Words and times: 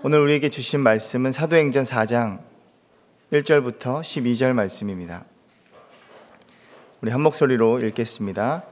오늘 0.00 0.20
우리에게 0.20 0.48
주신 0.48 0.78
말씀은 0.78 1.32
사도행전 1.32 1.82
4장 1.82 2.38
1절부터 3.32 4.00
12절 4.00 4.52
말씀입니다. 4.52 5.24
우리 7.00 7.10
한 7.10 7.20
목소리로 7.20 7.80
읽겠습니다. 7.80 8.62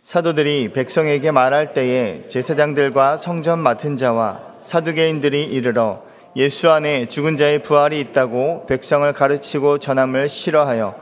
사도들이 0.00 0.72
백성에게 0.72 1.32
말할 1.32 1.72
때에 1.72 2.28
제사장들과 2.28 3.16
성전 3.16 3.58
맡은 3.58 3.96
자와 3.96 4.54
사두개인들이 4.62 5.42
이르러 5.42 6.04
예수 6.36 6.70
안에 6.70 7.06
죽은 7.06 7.36
자의 7.36 7.60
부활이 7.60 7.98
있다고 7.98 8.66
백성을 8.66 9.12
가르치고 9.12 9.78
전함을 9.78 10.28
싫어하여 10.28 10.94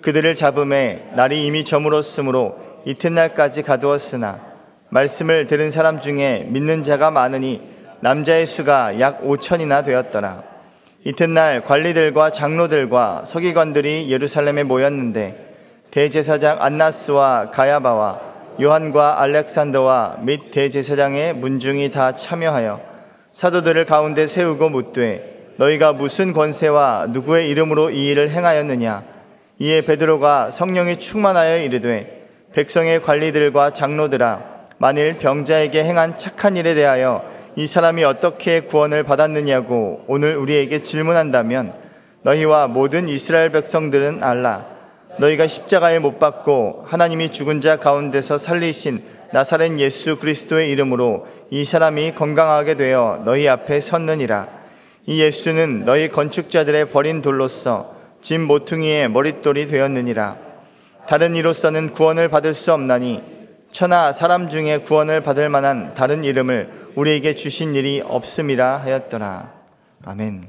그들을 0.00 0.34
잡음에 0.34 1.10
날이 1.14 1.44
이미 1.44 1.66
저물었으므로 1.66 2.58
이튿날까지 2.86 3.64
가두었으나 3.64 4.40
말씀을 4.88 5.46
들은 5.46 5.70
사람 5.70 6.00
중에 6.00 6.46
믿는 6.48 6.82
자가 6.82 7.10
많으니 7.10 7.73
남자의 8.04 8.44
수가 8.44 9.00
약 9.00 9.22
5천이나 9.22 9.82
되었더라. 9.82 10.42
이튿날 11.04 11.64
관리들과 11.64 12.28
장로들과 12.28 13.22
서기관들이 13.24 14.10
예루살렘에 14.10 14.62
모였는데 14.62 15.54
대제사장 15.90 16.58
안나스와 16.60 17.50
가야바와 17.50 18.20
요한과 18.60 19.22
알렉산더와 19.22 20.18
및 20.20 20.50
대제사장의 20.50 21.32
문중이 21.36 21.92
다 21.92 22.12
참여하여 22.12 22.82
사도들을 23.32 23.86
가운데 23.86 24.26
세우고 24.26 24.68
묻되 24.68 25.54
너희가 25.56 25.94
무슨 25.94 26.34
권세와 26.34 27.06
누구의 27.08 27.48
이름으로 27.48 27.88
이 27.88 28.10
일을 28.10 28.28
행하였느냐 28.28 29.02
이에 29.60 29.80
베드로가 29.80 30.50
성령이 30.50 31.00
충만하여 31.00 31.62
이르되 31.62 32.26
백성의 32.52 33.02
관리들과 33.02 33.70
장로들아 33.70 34.42
만일 34.76 35.16
병자에게 35.16 35.84
행한 35.84 36.18
착한 36.18 36.58
일에 36.58 36.74
대하여 36.74 37.32
이 37.56 37.66
사람이 37.66 38.04
어떻게 38.04 38.60
구원을 38.60 39.04
받았느냐고 39.04 40.04
오늘 40.06 40.36
우리에게 40.36 40.82
질문한다면 40.82 41.74
너희와 42.22 42.68
모든 42.68 43.08
이스라엘 43.08 43.50
백성들은 43.52 44.22
알라 44.22 44.66
너희가 45.18 45.46
십자가에 45.46 45.98
못 46.00 46.18
박고 46.18 46.84
하나님이 46.86 47.30
죽은 47.30 47.60
자 47.60 47.76
가운데서 47.76 48.38
살리신 48.38 49.02
나사렛 49.32 49.78
예수 49.78 50.18
그리스도의 50.18 50.70
이름으로 50.70 51.26
이 51.50 51.64
사람이 51.64 52.12
건강하게 52.12 52.74
되어 52.74 53.22
너희 53.24 53.48
앞에 53.48 53.80
섰느니라 53.80 54.48
이 55.06 55.20
예수는 55.20 55.84
너희 55.84 56.08
건축자들의 56.08 56.90
버린 56.90 57.20
돌로서 57.20 57.94
짐 58.22 58.46
모퉁이의 58.46 59.10
머릿돌이 59.10 59.66
되었느니라. 59.66 60.38
다른 61.06 61.36
이로서는 61.36 61.92
구원을 61.92 62.28
받을 62.28 62.54
수 62.54 62.72
없나니 62.72 63.22
천하 63.74 64.12
사람 64.12 64.50
중에 64.50 64.78
구원을 64.78 65.24
받을 65.24 65.48
만한 65.48 65.94
다른 65.94 66.22
이름을 66.22 66.92
우리에게 66.94 67.34
주신 67.34 67.74
일이 67.74 68.00
없음이라 68.04 68.76
하였더라. 68.76 69.52
아멘. 70.04 70.48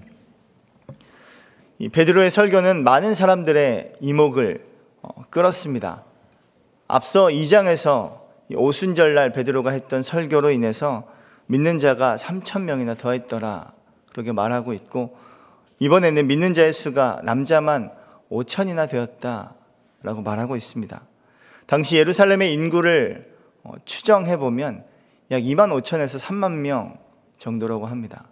이 1.79 1.89
베드로의 1.89 2.29
설교는 2.29 2.83
많은 2.83 3.15
사람들의 3.15 3.93
이목을 3.99 4.63
어, 5.01 5.09
끌었습니다. 5.31 6.03
앞서 6.87 7.25
2장에서 7.25 8.19
오순절날 8.53 9.31
베드로가 9.31 9.71
했던 9.71 10.03
설교로 10.03 10.51
인해서 10.51 11.07
믿는 11.47 11.79
자가 11.79 12.17
3천 12.17 12.61
명이나 12.61 12.93
더했더라. 12.93 13.71
그렇게 14.11 14.33
말하고 14.33 14.71
있고 14.73 15.17
이번에는 15.79 16.27
믿는 16.27 16.53
자의 16.53 16.71
수가 16.73 17.21
남자만 17.23 17.89
5천이나 18.29 18.87
되었다라고 18.87 20.21
말하고 20.23 20.55
있습니다. 20.55 21.01
당시 21.65 21.95
예루살렘의 21.95 22.53
인구를 22.53 23.33
어, 23.63 23.73
추정해 23.85 24.37
보면 24.37 24.85
약 25.31 25.41
2만 25.41 25.71
5천에서 25.81 26.19
3만 26.19 26.57
명 26.57 26.97
정도라고 27.37 27.87
합니다. 27.87 28.27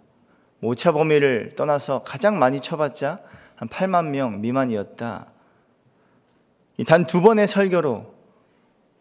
뭐 0.60 0.70
오차 0.70 0.92
범위를 0.92 1.54
떠나서 1.56 2.02
가장 2.02 2.38
많이 2.38 2.60
쳐봤자 2.60 3.18
한 3.56 3.68
8만 3.68 4.08
명 4.08 4.40
미만이었다. 4.40 5.30
단 6.86 7.06
두 7.06 7.20
번의 7.20 7.46
설교로 7.46 8.14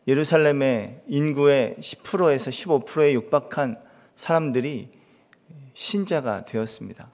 예루살렘의 0.07 1.01
인구의 1.07 1.77
10%에서 1.79 2.51
15%에 2.51 3.13
육박한 3.13 3.77
사람들이 4.16 4.89
신자가 5.73 6.45
되었습니다. 6.45 7.09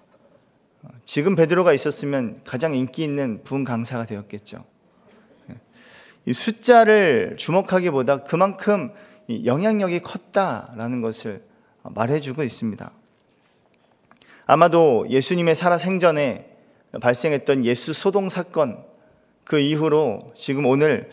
지금 1.05 1.35
베드로가 1.35 1.73
있었으면 1.73 2.41
가장 2.43 2.73
인기 2.73 3.03
있는 3.03 3.41
부흥 3.43 3.63
강사가 3.63 4.05
되었겠죠. 4.05 4.65
이 6.25 6.33
숫자를 6.33 7.35
주목하기보다 7.37 8.23
그만큼 8.23 8.89
영향력이 9.45 10.01
컸다라는 10.01 11.01
것을 11.01 11.43
말해주고 11.83 12.43
있습니다. 12.43 12.91
아마도 14.45 15.05
예수님의 15.09 15.55
살아 15.55 15.77
생전에 15.77 16.57
발생했던 17.01 17.65
예수 17.65 17.93
소동 17.93 18.29
사건 18.29 18.83
그 19.43 19.59
이후로 19.59 20.27
지금 20.35 20.65
오늘 20.65 21.09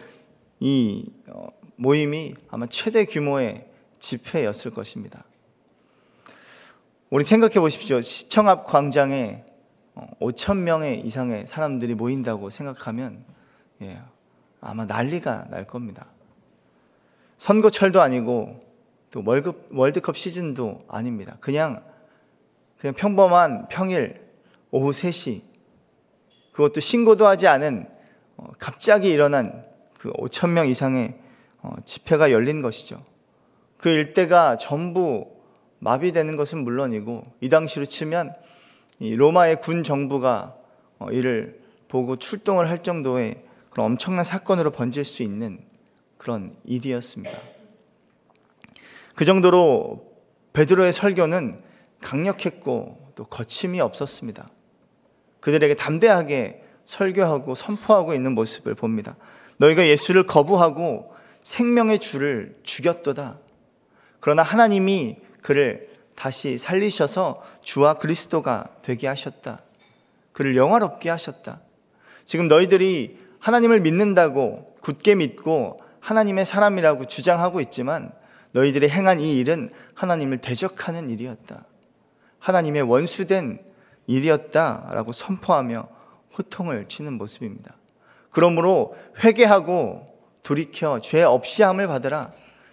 이 0.60 1.04
어, 1.28 1.48
모임이 1.76 2.34
아마 2.48 2.66
최대 2.66 3.04
규모의 3.04 3.66
집회였을 3.98 4.70
것입니다. 4.70 5.24
우리 7.10 7.24
생각해 7.24 7.60
보십시오. 7.60 8.00
시청 8.00 8.48
앞 8.48 8.64
광장에 8.64 9.44
5천 10.20 10.50
어, 10.50 10.54
명의 10.54 11.00
이상의 11.00 11.46
사람들이 11.46 11.94
모인다고 11.94 12.50
생각하면 12.50 13.24
예, 13.82 13.98
아마 14.60 14.84
난리가 14.84 15.48
날 15.50 15.66
겁니다. 15.66 16.06
선거철도 17.38 18.00
아니고 18.00 18.60
또 19.10 19.22
월급, 19.24 19.68
월드컵 19.72 20.16
시즌도 20.16 20.78
아닙니다. 20.88 21.36
그냥 21.40 21.82
그냥 22.78 22.94
평범한 22.94 23.68
평일 23.68 24.20
오후 24.70 24.90
3시 24.90 25.42
그것도 26.52 26.80
신고도 26.80 27.26
하지 27.26 27.46
않은 27.48 27.88
어, 28.36 28.48
갑자기 28.58 29.10
일어난 29.10 29.64
그 29.98 30.12
5천 30.12 30.50
명 30.50 30.68
이상의 30.68 31.14
어, 31.62 31.74
집회가 31.84 32.30
열린 32.30 32.62
것이죠. 32.62 33.02
그 33.78 33.88
일대가 33.88 34.56
전부 34.56 35.30
마비되는 35.78 36.36
것은 36.36 36.64
물론이고 36.64 37.22
이 37.40 37.48
당시로 37.48 37.86
치면 37.86 38.34
로마의 39.00 39.60
군 39.60 39.82
정부가 39.82 40.56
어, 40.98 41.10
이를 41.10 41.60
보고 41.88 42.16
출동을 42.16 42.68
할 42.68 42.82
정도의 42.82 43.45
그런 43.76 43.90
엄청난 43.92 44.24
사건으로 44.24 44.70
번질 44.70 45.04
수 45.04 45.22
있는 45.22 45.60
그런 46.16 46.56
일이었습니다. 46.64 47.36
그 49.14 49.26
정도로 49.26 50.14
베드로의 50.54 50.94
설교는 50.94 51.62
강력했고 52.00 53.12
또 53.14 53.24
거침이 53.24 53.82
없었습니다. 53.82 54.48
그들에게 55.40 55.74
담대하게 55.74 56.64
설교하고 56.86 57.54
선포하고 57.54 58.14
있는 58.14 58.34
모습을 58.34 58.74
봅니다. 58.74 59.14
너희가 59.58 59.86
예수를 59.86 60.22
거부하고 60.24 61.14
생명의 61.42 61.98
주를 61.98 62.58
죽였도다. 62.62 63.40
그러나 64.20 64.42
하나님이 64.42 65.18
그를 65.42 65.90
다시 66.14 66.56
살리셔서 66.56 67.42
주와 67.60 67.98
그리스도가 67.98 68.70
되게 68.80 69.06
하셨다. 69.06 69.60
그를 70.32 70.56
영화롭게 70.56 71.10
하셨다. 71.10 71.60
지금 72.24 72.48
너희들이 72.48 73.25
하나님을 73.46 73.78
믿는다고 73.78 74.74
굳게 74.80 75.14
믿고 75.14 75.76
하나님의 76.00 76.44
사람이라고 76.44 77.04
주장하고 77.04 77.60
있지만 77.60 78.10
너희들이 78.50 78.88
행한 78.88 79.20
이 79.20 79.38
일은 79.38 79.70
하나님을 79.94 80.38
대적하는 80.38 81.10
일이었다. 81.10 81.64
하나님의 82.40 82.82
원수된 82.82 83.64
일이었다라고 84.08 85.12
선포하며 85.12 85.88
호통을 86.36 86.88
치는 86.88 87.12
모습입니다. 87.12 87.76
그러므로 88.30 88.96
회개하고 89.22 90.06
돌이켜 90.42 91.00
죄 91.00 91.22
없이 91.22 91.62
함을 91.62 91.86
받으라. 91.86 92.32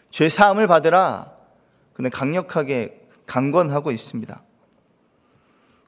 죄 0.09 0.27
사함을 0.27 0.65
받으라. 0.65 1.33
그는 1.93 2.09
강력하게 2.09 2.99
강권하고 3.27 3.91
있습니다. 3.91 4.41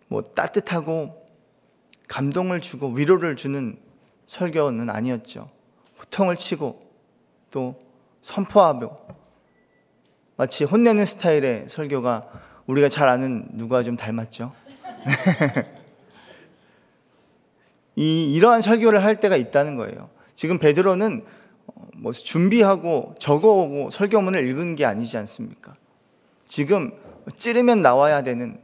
뭐 0.10 0.22
따뜻하고 0.36 1.26
감동을 2.08 2.62
주고 2.62 2.90
위로를 2.90 3.36
주는 3.36 3.84
설교는 4.26 4.90
아니었죠. 4.90 5.48
호통을 6.00 6.36
치고 6.36 6.80
또 7.52 7.80
선포하고 8.22 8.96
마치 10.38 10.64
혼내는 10.64 11.06
스타일의 11.06 11.66
설교가 11.70 12.22
우리가 12.66 12.90
잘 12.90 13.08
아는 13.08 13.48
누가 13.54 13.84
좀 13.84 13.96
닮았죠. 13.96 14.52
이 17.96 18.34
이러한 18.34 18.62
설교를 18.62 19.04
할 19.04 19.20
때가 19.20 19.38
있다는 19.38 19.76
거예요. 19.78 20.10
지금 20.34 20.60
베드로는 20.60 21.24
어, 21.68 21.88
뭐 21.96 22.12
준비하고 22.12 23.16
적어오고 23.20 23.90
설교문을 23.92 24.46
읽은 24.48 24.76
게 24.76 24.86
아니지 24.86 25.18
않습니까? 25.18 25.74
지금 26.46 26.92
찌르면 27.38 27.82
나와야 27.82 28.22
되는 28.24 28.60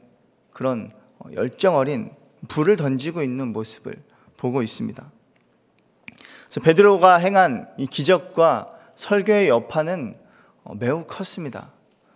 그런 0.52 0.92
열정 1.34 1.76
어린 1.78 2.12
불을 2.48 2.76
던지고 2.76 3.24
있는 3.24 3.54
모습을 3.54 3.94
보고 4.38 4.62
있습니다. 4.62 5.12
그래서 6.52 6.60
베드로가 6.66 7.16
행한 7.16 7.66
이 7.78 7.88
기적과 7.88 8.68
설교의 8.96 9.48
여파는 9.48 10.18
어, 10.66 10.76
매우 10.76 11.06
컸습니다. 11.06 11.72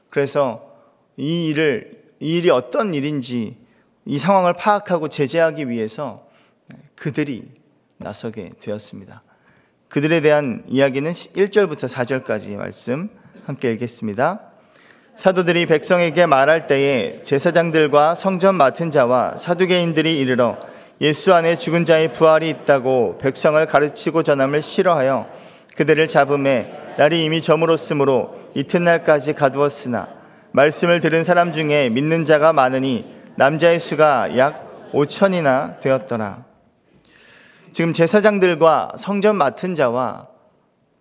그래서 0.09 0.75
이 1.15 1.47
일을 1.47 2.03
이 2.19 2.37
일이 2.37 2.49
어떤 2.49 2.93
일인지 2.93 3.55
이 4.03 4.19
상황을 4.19 4.51
파악하고 4.51 5.07
제재하기 5.07 5.69
위해서 5.69 6.27
그들이 6.95 7.49
나서게 7.95 8.51
되었습니다. 8.59 9.23
그들에 9.87 10.19
대한 10.19 10.65
이야기는 10.67 11.13
1절부터 11.13 11.87
4절까지 11.87 12.57
말씀 12.57 13.09
함께 13.45 13.71
읽겠습니다. 13.71 14.41
사도들이 15.15 15.65
백성에게 15.65 16.25
말할 16.25 16.67
때에 16.67 17.23
제사장들과 17.23 18.15
성전 18.15 18.55
맡은 18.55 18.91
자와 18.91 19.37
사두개인들이 19.37 20.19
이르러 20.19 20.57
예수 21.01 21.33
안에 21.33 21.57
죽은 21.57 21.83
자의 21.83 22.13
부활이 22.13 22.49
있다고 22.49 23.17
백성을 23.19 23.63
가르치고 23.65 24.23
전함을 24.23 24.61
싫어하여 24.61 25.27
그들을 25.75 26.07
잡음에 26.07 26.71
날이 26.97 27.25
이미 27.25 27.41
저물었으므로 27.41 28.35
이튿날까지 28.53 29.33
가두었으나 29.33 30.07
말씀을 30.53 31.01
들은 31.01 31.25
사람 31.25 31.51
중에 31.51 31.89
믿는 31.89 32.23
자가 32.23 32.53
많으니 32.53 33.05
남자의 33.35 33.79
수가 33.79 34.37
약 34.37 34.91
5천이나 34.93 35.81
되었더라. 35.81 36.45
지금 37.73 37.91
제사장들과 37.91 38.93
성전 38.97 39.35
맡은 39.35 39.75
자와 39.75 40.29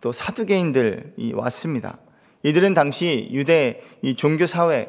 또 0.00 0.10
사두개인들이 0.10 1.32
왔습니다. 1.34 1.98
이들은 2.42 2.74
당시 2.74 3.28
유대 3.30 3.80
이 4.02 4.16
종교 4.16 4.46
사회 4.46 4.88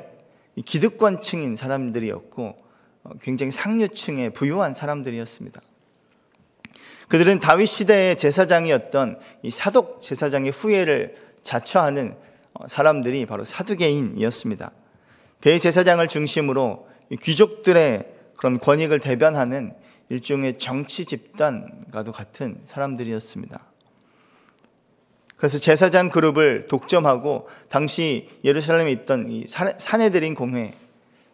기득권층인 0.66 1.56
사람들이었고 1.56 2.44
어, 2.44 2.65
굉장히 3.22 3.52
상류층의 3.52 4.32
부유한 4.32 4.74
사람들이었습니다. 4.74 5.62
그들은 7.08 7.40
다윗 7.40 7.68
시대의 7.68 8.18
제사장이었던 8.18 9.20
이 9.44 9.52
사독 9.52 10.02
제사장의 10.02 10.52
후예를 10.52 11.16
자처하는 11.44 12.18
어, 12.54 12.68
사람들이 12.68 13.26
바로 13.26 13.44
사두개인이었습니다. 13.44 14.72
대제사장을 15.42 16.08
중심으로 16.08 16.88
귀족들의 17.22 18.06
그런 18.38 18.60
권익을 18.60 19.00
대변하는 19.00 19.74
일종의 20.10 20.58
정치 20.58 21.06
집단과도 21.06 22.12
같은 22.12 22.62
사람들이었습니다. 22.66 23.66
그래서 25.36 25.60
제사장 25.60 26.10
그룹을 26.10 26.68
독점하고 26.68 27.48
당시 27.70 28.30
예루살렘에 28.44 28.92
있던 28.92 29.30
이 29.30 29.46
사내들인 29.48 30.34
공회, 30.34 30.74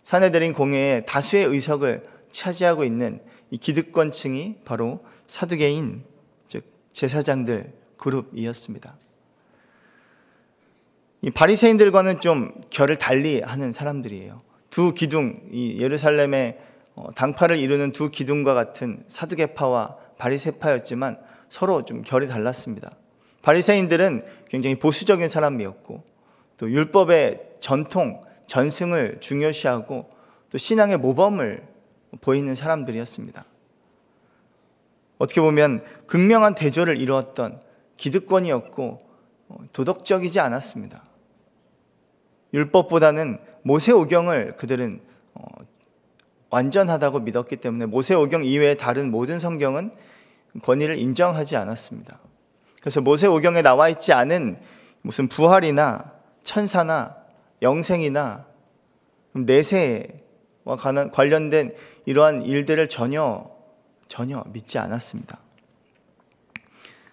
사내들인 0.04 0.54
공회의 0.54 1.06
다수의 1.06 1.46
의석을 1.46 2.04
차지하고 2.32 2.84
있는 2.84 3.22
이 3.50 3.58
기득권층이 3.58 4.58
바로 4.66 5.04
사두개인, 5.28 6.04
즉 6.48 6.64
제사장들 6.94 7.74
그룹이었습니다. 7.98 8.98
이 11.24 11.30
바리새인들과는 11.30 12.20
좀 12.20 12.52
결을 12.70 12.96
달리 12.98 13.42
하는 13.42 13.72
사람들이에요. 13.72 14.40
두 14.70 14.94
기둥, 14.94 15.36
이 15.52 15.78
예루살렘의 15.80 16.58
어, 16.96 17.12
당파를 17.14 17.58
이루는 17.58 17.92
두 17.92 18.10
기둥과 18.10 18.54
같은 18.54 19.04
사두개파와 19.08 19.98
바리새파였지만 20.18 21.20
서로 21.50 21.86
좀 21.86 22.02
결이 22.02 22.28
달랐습니다. 22.28 22.90
바리새인들은 23.42 24.26
굉장히 24.50 24.76
보수적인 24.76 25.30
사람이었고 25.30 26.04
또 26.58 26.72
율법의 26.72 27.40
전통, 27.60 28.24
전승을 28.52 29.20
중요시하고 29.22 30.10
또 30.50 30.58
신앙의 30.58 30.98
모범을 30.98 31.66
보이는 32.20 32.54
사람들이었습니다. 32.54 33.46
어떻게 35.20 35.40
보면 35.40 35.82
극명한 36.06 36.54
대조를 36.54 37.00
이루었던 37.00 37.62
기득권이었고 37.96 39.00
어, 39.48 39.58
도덕적이지 39.72 40.42
않았습니다. 40.42 41.02
율법보다는 42.54 43.40
모세오경을 43.62 44.58
그들은 44.58 45.00
어, 45.34 45.44
완전하다고 46.50 47.22
믿었기 47.22 47.56
때문에 47.56 47.86
모세오경 47.86 48.44
이외의 48.44 48.76
다른 48.76 49.12
모든 49.12 49.40
성경은 49.40 49.94
권위를 50.62 50.98
인정하지 50.98 51.56
않았습니다. 51.56 52.20
그래서 52.82 53.00
모세오경에 53.00 53.62
나와 53.62 53.88
있지 53.88 54.12
않은 54.12 54.60
무슨 55.04 55.30
부활이나 55.30 56.12
천사나 56.44 57.21
영생이나 57.62 58.48
내세와 59.34 60.76
관련된 61.12 61.76
이러한 62.06 62.44
일들을 62.44 62.90
전혀 62.90 63.50
전혀 64.08 64.44
믿지 64.48 64.78
않았습니다. 64.78 65.40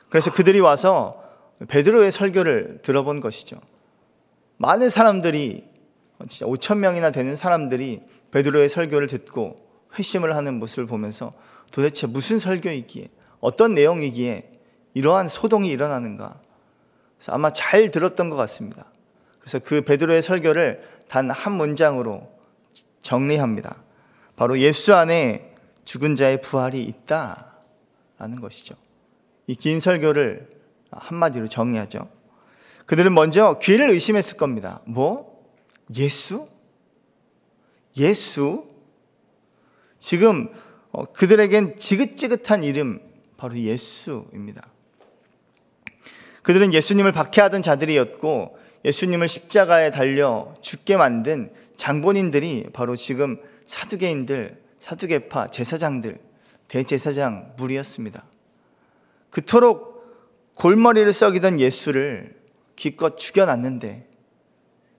그래서 0.08 0.32
그들이 0.32 0.60
와서 0.60 1.22
베드로의 1.68 2.10
설교를 2.10 2.80
들어본 2.82 3.20
것이죠. 3.20 3.60
많은 4.56 4.90
사람들이 4.90 5.68
진짜 6.28 6.46
5천 6.46 6.78
명이나 6.78 7.10
되는 7.10 7.36
사람들이 7.36 8.02
베드로의 8.32 8.68
설교를 8.68 9.06
듣고 9.06 9.56
회심을 9.96 10.34
하는 10.34 10.58
모습을 10.58 10.86
보면서 10.86 11.30
도대체 11.70 12.06
무슨 12.06 12.38
설교이기에 12.38 13.08
어떤 13.40 13.74
내용이기에 13.74 14.50
이러한 14.94 15.28
소동이 15.28 15.68
일어나는가? 15.68 16.40
아마 17.28 17.52
잘 17.52 17.90
들었던 17.90 18.30
것 18.30 18.36
같습니다. 18.36 18.90
그래서 19.48 19.60
그 19.64 19.80
베드로의 19.80 20.20
설교를 20.20 20.82
단 21.08 21.30
한 21.30 21.52
문장으로 21.54 22.30
정리합니다. 23.00 23.82
바로 24.36 24.58
예수 24.58 24.94
안에 24.94 25.54
죽은 25.86 26.16
자의 26.16 26.42
부활이 26.42 26.82
있다라는 26.82 28.40
것이죠. 28.42 28.74
이 29.46 29.54
긴 29.54 29.80
설교를 29.80 30.50
한마디로 30.90 31.48
정리하죠. 31.48 32.10
그들은 32.84 33.14
먼저 33.14 33.58
귀를 33.62 33.88
의심했을 33.88 34.36
겁니다. 34.36 34.82
뭐? 34.84 35.42
예수? 35.96 36.46
예수? 37.96 38.68
지금 39.98 40.52
어, 40.92 41.06
그들에겐 41.06 41.78
지긋지긋한 41.78 42.64
이름 42.64 43.00
바로 43.38 43.56
예수입니다. 43.58 44.60
그들은 46.42 46.74
예수님을 46.74 47.12
박해하던 47.12 47.62
자들이었고 47.62 48.67
예수님을 48.84 49.28
십자가에 49.28 49.90
달려 49.90 50.54
죽게 50.60 50.96
만든 50.96 51.52
장본인들이 51.76 52.70
바로 52.72 52.96
지금 52.96 53.40
사두개인들, 53.64 54.60
사두개파, 54.78 55.48
제사장들, 55.48 56.18
대제사장 56.68 57.54
무리였습니다. 57.56 58.24
그토록 59.30 60.54
골머리를 60.54 61.12
썩이던 61.12 61.60
예수를 61.60 62.36
기껏 62.76 63.16
죽여놨는데 63.16 64.08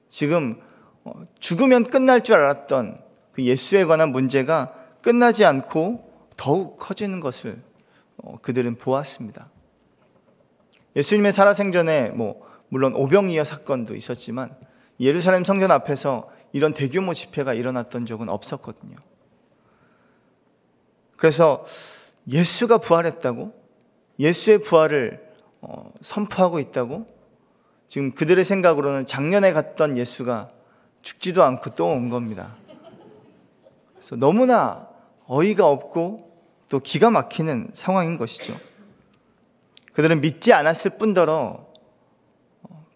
지금 0.09 0.61
어, 1.03 1.13
죽으면 1.39 1.83
끝날 1.83 2.23
줄 2.23 2.35
알았던 2.35 3.01
그 3.31 3.43
예수에 3.43 3.85
관한 3.85 4.11
문제가 4.11 4.73
끝나지 5.01 5.45
않고 5.45 6.09
더욱 6.35 6.77
커지는 6.77 7.19
것을 7.19 7.61
어, 8.17 8.37
그들은 8.41 8.75
보았습니다. 8.75 9.49
예수님의 10.95 11.31
살아생전에 11.33 12.09
뭐 12.09 12.47
물론 12.69 12.93
오병이어 12.93 13.43
사건도 13.43 13.95
있었지만 13.95 14.55
예루살렘 14.99 15.43
성전 15.43 15.71
앞에서 15.71 16.29
이런 16.51 16.73
대규모 16.73 17.13
집회가 17.13 17.53
일어났던 17.53 18.05
적은 18.05 18.29
없었거든요. 18.29 18.95
그래서 21.17 21.65
예수가 22.27 22.77
부활했다고 22.79 23.53
예수의 24.19 24.59
부활을 24.59 25.27
어, 25.61 25.91
선포하고 26.01 26.59
있다고 26.59 27.05
지금 27.87 28.11
그들의 28.13 28.43
생각으로는 28.45 29.05
작년에 29.05 29.51
갔던 29.51 29.97
예수가 29.97 30.47
죽지도 31.01 31.43
않고 31.43 31.71
또 31.75 31.87
온 31.87 32.09
겁니다. 32.09 32.55
그래서 33.93 34.15
너무나 34.15 34.87
어이가 35.25 35.67
없고 35.67 36.29
또 36.69 36.79
기가 36.79 37.09
막히는 37.09 37.71
상황인 37.73 38.17
것이죠. 38.17 38.55
그들은 39.93 40.21
믿지 40.21 40.53
않았을 40.53 40.97
뿐더러 40.97 41.68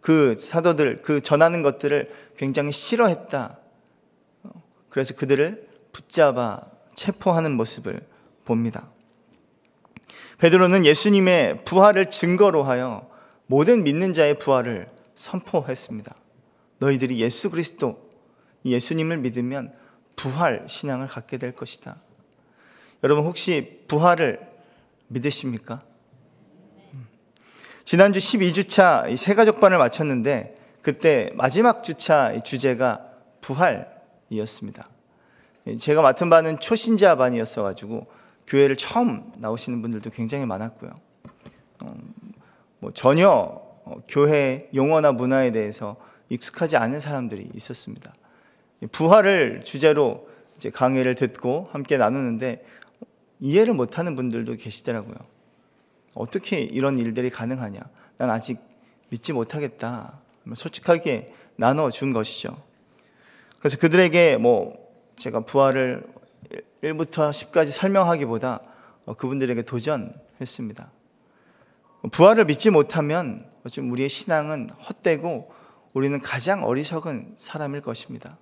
그 0.03 0.36
사도들, 0.36 1.01
그 1.01 1.22
전하는 1.22 1.62
것들을 1.62 2.12
굉장히 2.36 2.74
싫어했다. 2.74 3.57
그래서 4.89 5.15
그들을 5.15 5.69
붙잡아 5.93 6.62
체포하는 6.93 7.53
모습을 7.53 8.05
봅니다. 8.43 8.91
베드로는 10.39 10.86
예수님의 10.86 11.63
부활을 11.63 12.10
증거로 12.10 12.63
하여 12.63 13.10
모든 13.45 13.86
믿는 13.86 14.12
자의 14.12 14.38
부활을 14.38 14.89
선포했습니다. 15.15 16.13
너희들이 16.79 17.22
예수 17.22 17.50
그리스도, 17.50 18.10
예수님을 18.65 19.19
믿으면 19.19 19.74
부활 20.17 20.65
신앙을 20.67 21.07
갖게 21.07 21.38
될 21.38 21.53
것이다. 21.53 21.95
여러분 23.05 23.24
혹시 23.24 23.86
부활을 23.88 24.41
믿으십니까? 25.07 25.79
음. 27.84 27.86
지난주 27.86 28.20
12주차 28.20 29.16
세 29.16 29.34
가족반을 29.36 29.78
마쳤는데 29.78 30.56
그때 30.82 31.30
마지막 31.36 31.84
주차 31.84 32.40
주제가 32.42 33.06
부활이었습니다. 33.42 34.88
제가 35.80 36.02
맡은 36.02 36.30
바는 36.30 36.60
초신자 36.60 37.16
반이었어가지고 37.16 38.08
교회를 38.48 38.75
처음 38.75 39.32
나오시는 39.38 39.82
분들도 39.82 40.10
굉장히 40.10 40.46
많았고요. 40.46 40.92
어, 41.84 41.96
뭐 42.80 42.92
전혀 42.92 43.30
어, 43.32 43.96
교회 44.08 44.70
용어나 44.75 45.12
문화에 45.13 45.52
대해서 45.52 45.96
익숙하지 46.30 46.78
않은 46.78 47.00
사람들이 47.00 47.50
있었습니다. 47.54 48.13
부활을 48.92 49.62
주제로 49.63 50.28
강의를 50.74 51.16
듣고 51.16 51.68
함께 51.72 51.98
나누는데 51.98 52.66
이해를 53.40 53.74
못하는 53.74 54.16
분들도 54.16 54.56
계시더라고요. 54.56 55.16
어떻게 56.13 56.60
이런 56.60 56.98
일들이 56.98 57.29
가능하냐? 57.29 57.79
난 58.17 58.29
아직 58.29 58.60
믿지 59.10 59.34
못하겠다. 59.34 60.20
솔직하게 60.55 61.34
나눠 61.55 61.89
준 61.89 62.13
것이죠. 62.13 62.62
그래서 63.60 63.77
그들에게 63.77 64.38
뭐 64.38 64.77
제가 65.15 65.41
부활을 65.41 66.03
1부터 66.82 67.32
10까지 67.32 67.67
설명하기보다 67.67 68.62
그분들에게 69.17 69.62
도전했습니다. 69.63 70.91
부활을 72.12 72.46
믿지 72.46 72.70
못하면 72.70 73.50
어쩜 73.63 73.89
우리의 73.91 74.10
신앙은 74.10 74.70
헛되고 74.72 75.51
우리는 75.93 76.20
가장 76.22 76.63
어리석은 76.63 77.36
사람일 77.38 77.82
것입니다. 77.82 78.38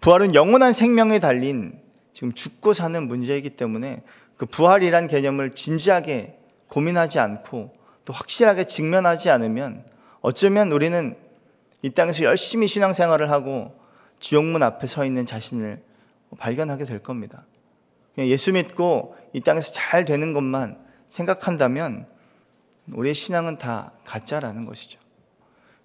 부활은 0.00 0.34
영원한 0.34 0.72
생명에 0.72 1.20
달린 1.20 1.80
지금 2.12 2.32
죽고 2.32 2.72
사는 2.72 3.06
문제이기 3.06 3.50
때문에 3.50 4.02
그 4.42 4.46
부활이란 4.46 5.06
개념을 5.06 5.52
진지하게 5.52 6.36
고민하지 6.66 7.20
않고 7.20 7.72
또 8.04 8.12
확실하게 8.12 8.64
직면하지 8.64 9.30
않으면 9.30 9.84
어쩌면 10.20 10.72
우리는 10.72 11.16
이 11.82 11.90
땅에서 11.90 12.24
열심히 12.24 12.66
신앙생활을 12.66 13.30
하고 13.30 13.80
지옥문 14.18 14.64
앞에 14.64 14.88
서 14.88 15.04
있는 15.04 15.26
자신을 15.26 15.80
발견하게 16.38 16.86
될 16.86 16.98
겁니다. 16.98 17.46
예수 18.18 18.52
믿고 18.52 19.14
이 19.32 19.42
땅에서 19.42 19.70
잘 19.70 20.04
되는 20.04 20.32
것만 20.32 20.76
생각한다면 21.06 22.08
우리의 22.92 23.14
신앙은 23.14 23.58
다 23.58 23.92
가짜라는 24.04 24.64
것이죠. 24.64 24.98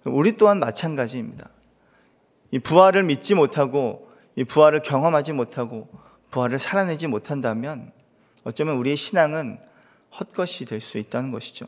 우리 0.04 0.36
또한 0.36 0.58
마찬가지입니다. 0.58 1.48
이 2.50 2.58
부활을 2.58 3.04
믿지 3.04 3.36
못하고 3.36 4.08
이 4.34 4.42
부활을 4.42 4.82
경험하지 4.82 5.32
못하고 5.32 5.88
부활을 6.32 6.58
살아내지 6.58 7.06
못한다면 7.06 7.92
어쩌면 8.48 8.76
우리의 8.76 8.96
신앙은 8.96 9.58
헛것이 10.18 10.64
될 10.64 10.80
수 10.80 10.96
있다는 10.96 11.30
것이죠. 11.30 11.66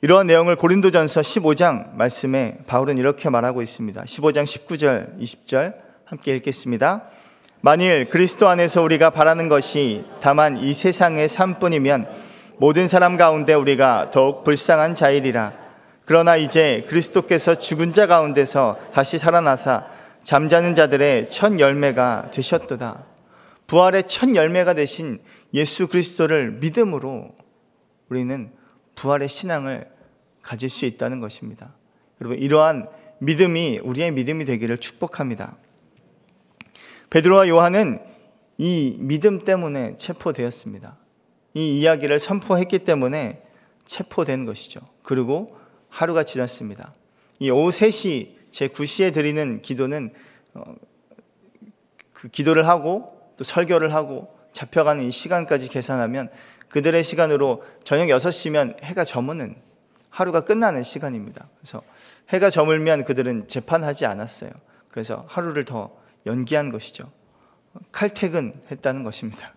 이러한 0.00 0.26
내용을 0.26 0.56
고린도전서 0.56 1.20
15장 1.20 1.94
말씀에 1.94 2.58
바울은 2.66 2.98
이렇게 2.98 3.30
말하고 3.30 3.62
있습니다. 3.62 4.02
15장 4.02 4.44
19절, 4.44 5.20
20절 5.20 5.76
함께 6.04 6.34
읽겠습니다. 6.36 7.06
만일 7.60 8.08
그리스도 8.08 8.48
안에서 8.48 8.82
우리가 8.82 9.10
바라는 9.10 9.48
것이 9.48 10.04
다만 10.20 10.58
이 10.58 10.74
세상의 10.74 11.28
삶뿐이면 11.28 12.08
모든 12.56 12.88
사람 12.88 13.16
가운데 13.16 13.54
우리가 13.54 14.10
더욱 14.10 14.42
불쌍한 14.42 14.96
자일이라. 14.96 15.52
그러나 16.06 16.36
이제 16.36 16.84
그리스도께서 16.88 17.56
죽은 17.56 17.92
자 17.92 18.08
가운데서 18.08 18.78
다시 18.92 19.18
살아나사 19.18 19.86
잠자는 20.24 20.74
자들의 20.74 21.30
첫 21.30 21.58
열매가 21.60 22.30
되셨도다. 22.32 23.07
부활의 23.68 24.08
첫 24.08 24.34
열매가 24.34 24.74
되신 24.74 25.20
예수 25.54 25.86
그리스도를 25.86 26.52
믿음으로 26.52 27.34
우리는 28.08 28.50
부활의 28.96 29.28
신앙을 29.28 29.88
가질 30.42 30.70
수 30.70 30.86
있다는 30.86 31.20
것입니다. 31.20 31.74
여러분, 32.20 32.38
이러한 32.38 32.88
믿음이 33.18 33.80
우리의 33.84 34.10
믿음이 34.12 34.46
되기를 34.46 34.78
축복합니다. 34.78 35.56
베드로와 37.10 37.48
요한은 37.48 38.00
이 38.56 38.96
믿음 39.00 39.44
때문에 39.44 39.96
체포되었습니다. 39.98 40.96
이 41.54 41.80
이야기를 41.80 42.18
선포했기 42.18 42.80
때문에 42.80 43.42
체포된 43.84 44.46
것이죠. 44.46 44.80
그리고 45.02 45.58
하루가 45.90 46.22
지났습니다. 46.22 46.94
이 47.38 47.50
오후 47.50 47.68
3시 47.68 48.36
제 48.50 48.68
9시에 48.68 49.12
드리는 49.12 49.60
기도는 49.60 50.12
어, 50.54 50.74
그 52.14 52.28
기도를 52.28 52.66
하고 52.66 53.17
또 53.38 53.44
설교를 53.44 53.94
하고 53.94 54.28
잡혀가는 54.52 55.04
이 55.04 55.10
시간까지 55.10 55.68
계산하면 55.68 56.28
그들의 56.68 57.02
시간으로 57.02 57.64
저녁 57.82 58.08
6시면 58.08 58.82
해가 58.82 59.04
저무는 59.04 59.56
하루가 60.10 60.42
끝나는 60.42 60.82
시간입니다. 60.82 61.48
그래서 61.58 61.82
해가 62.30 62.50
저물면 62.50 63.04
그들은 63.04 63.46
재판하지 63.46 64.04
않았어요. 64.04 64.50
그래서 64.90 65.24
하루를 65.28 65.64
더 65.64 65.96
연기한 66.26 66.70
것이죠. 66.70 67.10
칼퇴근했다는 67.92 69.04
것입니다. 69.04 69.54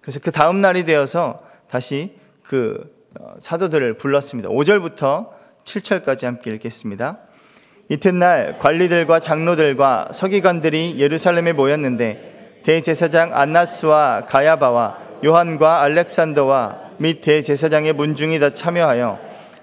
그래서 0.00 0.18
그 0.20 0.32
다음 0.32 0.60
날이 0.60 0.84
되어서 0.84 1.46
다시 1.68 2.18
그 2.42 3.00
어, 3.20 3.34
사도들을 3.38 3.98
불렀습니다. 3.98 4.48
5절부터 4.48 5.30
7절까지 5.64 6.24
함께 6.24 6.50
읽겠습니다. 6.54 7.18
이튿날 7.88 8.58
관리들과 8.58 9.20
장로들과 9.20 10.08
서기관들이 10.12 10.98
예루살렘에 10.98 11.52
모였는데 11.52 12.31
대제사장 12.64 13.36
안나스와 13.36 14.26
가야바와 14.26 14.98
요한과 15.24 15.82
알렉산더와 15.82 16.92
및 16.98 17.20
대제사장의 17.20 17.92
문중이 17.94 18.38
다 18.38 18.50
참여하여 18.50 19.18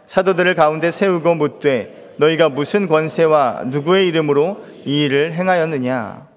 사도들을 0.06 0.56
가운데 0.56 0.92
세우고 0.92 1.36
묻되 1.36 2.16
너희가 2.18 2.50
무슨 2.50 2.88
권세와 2.88 3.64
누구의 3.68 4.08
이름으로 4.08 4.66
이 4.86 5.06
일을 5.06 5.34
행하였느냐 5.34 6.28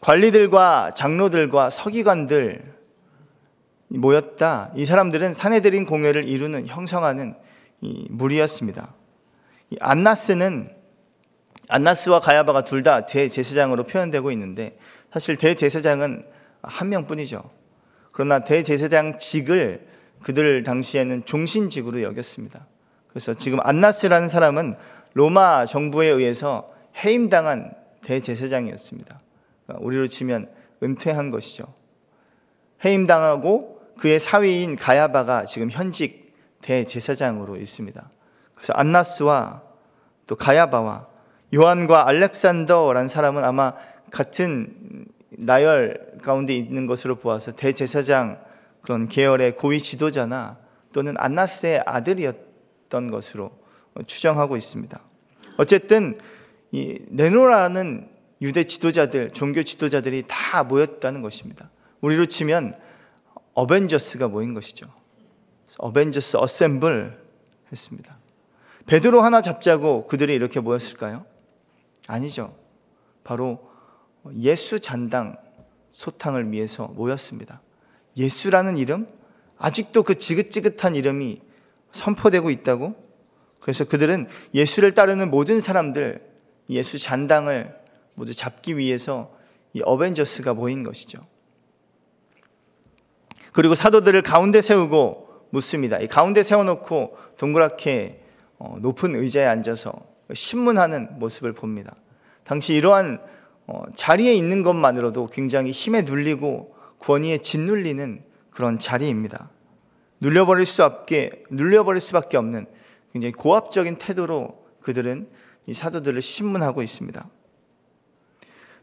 관리들과 0.00 0.92
장로들과 0.94 1.70
서기관들 1.70 2.64
모였다. 3.88 4.70
이 4.76 4.86
사람들은 4.86 5.34
사내들인 5.34 5.84
공회를 5.84 6.26
이루는 6.26 6.66
형성하는 6.68 7.34
무리였습니다. 8.08 8.94
안나스는 9.80 10.70
안나스와 11.70 12.20
가야바가 12.20 12.64
둘 12.64 12.82
다 12.82 13.06
대제사장으로 13.06 13.84
표현되고 13.84 14.30
있는데 14.32 14.78
사실 15.12 15.36
대제사장은 15.36 16.24
한 16.62 16.88
명뿐이죠. 16.88 17.42
그러나 18.12 18.40
대제사장직을 18.40 19.88
그들 20.22 20.62
당시에는 20.62 21.24
종신직으로 21.24 22.02
여겼습니다. 22.02 22.66
그래서 23.08 23.34
지금 23.34 23.58
안나스라는 23.62 24.28
사람은 24.28 24.76
로마 25.14 25.66
정부에 25.66 26.06
의해서 26.06 26.66
해임당한 27.04 27.72
대제사장이었습니다. 28.04 29.18
그러니까 29.66 29.86
우리로 29.86 30.08
치면 30.08 30.48
은퇴한 30.82 31.30
것이죠. 31.30 31.64
해임당하고 32.84 33.80
그의 33.98 34.18
사위인 34.20 34.76
가야바가 34.76 35.44
지금 35.44 35.70
현직 35.70 36.34
대제사장으로 36.62 37.56
있습니다. 37.56 38.10
그래서 38.54 38.72
안나스와 38.74 39.62
또 40.26 40.36
가야바와 40.36 41.09
요한과 41.54 42.08
알렉산더라는 42.08 43.08
사람은 43.08 43.44
아마 43.44 43.74
같은 44.10 45.06
나열 45.30 46.18
가운데 46.22 46.54
있는 46.54 46.86
것으로 46.86 47.16
보아서 47.16 47.52
대제사장 47.52 48.40
그런 48.82 49.08
계열의 49.08 49.56
고위 49.56 49.78
지도자나 49.78 50.58
또는 50.92 51.14
안나스의 51.16 51.82
아들이었던 51.86 53.10
것으로 53.10 53.50
추정하고 54.06 54.56
있습니다. 54.56 55.00
어쨌든 55.56 56.18
이 56.72 56.98
네노라는 57.08 58.08
유대 58.42 58.64
지도자들, 58.64 59.32
종교 59.32 59.62
지도자들이 59.62 60.24
다 60.26 60.64
모였다는 60.64 61.20
것입니다. 61.20 61.70
우리로 62.00 62.26
치면 62.26 62.74
어벤져스가 63.54 64.28
모인 64.28 64.54
것이죠. 64.54 64.86
어벤져스 65.78 66.36
어셈블 66.38 67.18
했습니다. 67.70 68.16
베드로 68.86 69.20
하나 69.20 69.42
잡자고 69.42 70.06
그들이 70.06 70.34
이렇게 70.34 70.60
모였을까요? 70.60 71.24
아니죠. 72.10 72.54
바로 73.24 73.70
예수 74.36 74.80
잔당 74.80 75.36
소탕을 75.92 76.50
위해서 76.52 76.86
모였습니다. 76.88 77.62
예수라는 78.16 78.78
이름, 78.78 79.06
아직도 79.58 80.02
그 80.02 80.18
지긋지긋한 80.18 80.96
이름이 80.96 81.40
선포되고 81.92 82.50
있다고? 82.50 82.94
그래서 83.60 83.84
그들은 83.84 84.28
예수를 84.54 84.94
따르는 84.94 85.30
모든 85.30 85.60
사람들, 85.60 86.28
예수 86.70 86.98
잔당을 86.98 87.78
모두 88.14 88.34
잡기 88.34 88.76
위해서 88.76 89.34
이 89.72 89.82
어벤져스가 89.84 90.54
모인 90.54 90.82
것이죠. 90.82 91.20
그리고 93.52 93.74
사도들을 93.74 94.22
가운데 94.22 94.62
세우고 94.62 95.48
묻습니다. 95.50 95.98
이 95.98 96.06
가운데 96.06 96.42
세워놓고 96.42 97.16
동그랗게 97.36 98.22
어, 98.58 98.76
높은 98.80 99.16
의자에 99.16 99.46
앉아서 99.46 99.92
신문하는 100.34 101.18
모습을 101.18 101.52
봅니다. 101.52 101.94
당시 102.44 102.74
이러한 102.74 103.20
어, 103.66 103.84
자리에 103.94 104.34
있는 104.34 104.62
것만으로도 104.62 105.28
굉장히 105.28 105.70
힘에 105.70 106.02
눌리고 106.02 106.74
권위에 106.98 107.38
짓눌리는 107.38 108.22
그런 108.50 108.78
자리입니다. 108.78 109.50
눌려버릴 110.20 110.66
수 110.66 110.84
없게 110.84 111.44
눌려버릴 111.50 112.00
수밖에 112.00 112.36
없는 112.36 112.66
굉장히 113.12 113.32
고압적인 113.32 113.96
태도로 113.96 114.64
그들은 114.80 115.28
이 115.66 115.74
사도들을 115.74 116.20
신문하고 116.20 116.82
있습니다. 116.82 117.28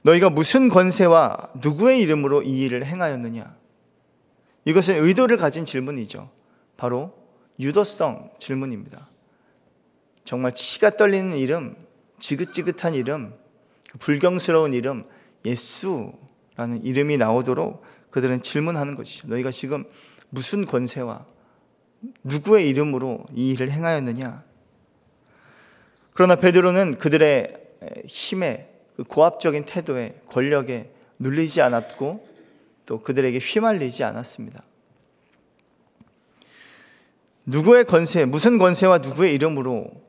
너희가 0.04 0.30
무슨 0.30 0.70
권세와 0.70 1.51
누구의 1.62 2.00
이름으로 2.01 2.44
이 2.44 2.62
일을 2.62 2.86
행하였느냐? 2.86 3.56
이것은 4.66 5.04
의도를 5.04 5.38
가진 5.38 5.66
질문이죠. 5.66 6.30
바로 6.77 7.13
유도성 7.60 8.32
질문입니다. 8.39 9.06
정말 10.27 10.51
치가 10.51 10.89
떨리는 10.89 11.38
이름, 11.38 11.77
지긋지긋한 12.19 12.96
이름, 12.96 13.34
그 13.89 13.98
불경스러운 13.98 14.74
이름, 14.74 15.03
예수라는 15.46 16.84
이름이 16.84 17.15
나오도록 17.15 17.81
그들은 18.12 18.41
질문하는 18.41 18.96
것이죠. 18.96 19.29
너희가 19.29 19.51
지금 19.51 19.86
무슨 20.29 20.65
권세와 20.65 21.25
누구의 22.25 22.67
이름으로 22.67 23.24
이 23.36 23.51
일을 23.51 23.72
행하였느냐? 23.72 24.43
그러나 26.13 26.36
베드로는 26.36 26.98
그들의 26.98 27.48
힘에 28.07 28.69
그 28.98 29.05
고압적인 29.05 29.63
태도에 29.63 30.19
권력에 30.27 30.91
눌리지 31.19 31.62
않았고 31.62 32.27
또 32.86 33.01
그들에게 33.01 33.38
휘말리지 33.38 34.03
않았습니다. 34.03 34.62
누구의 37.46 37.86
권세, 37.86 38.25
무슨 38.25 38.57
권세와 38.57 38.98
누구의 38.98 39.34
이름으로 39.34 39.86
어, 39.86 40.07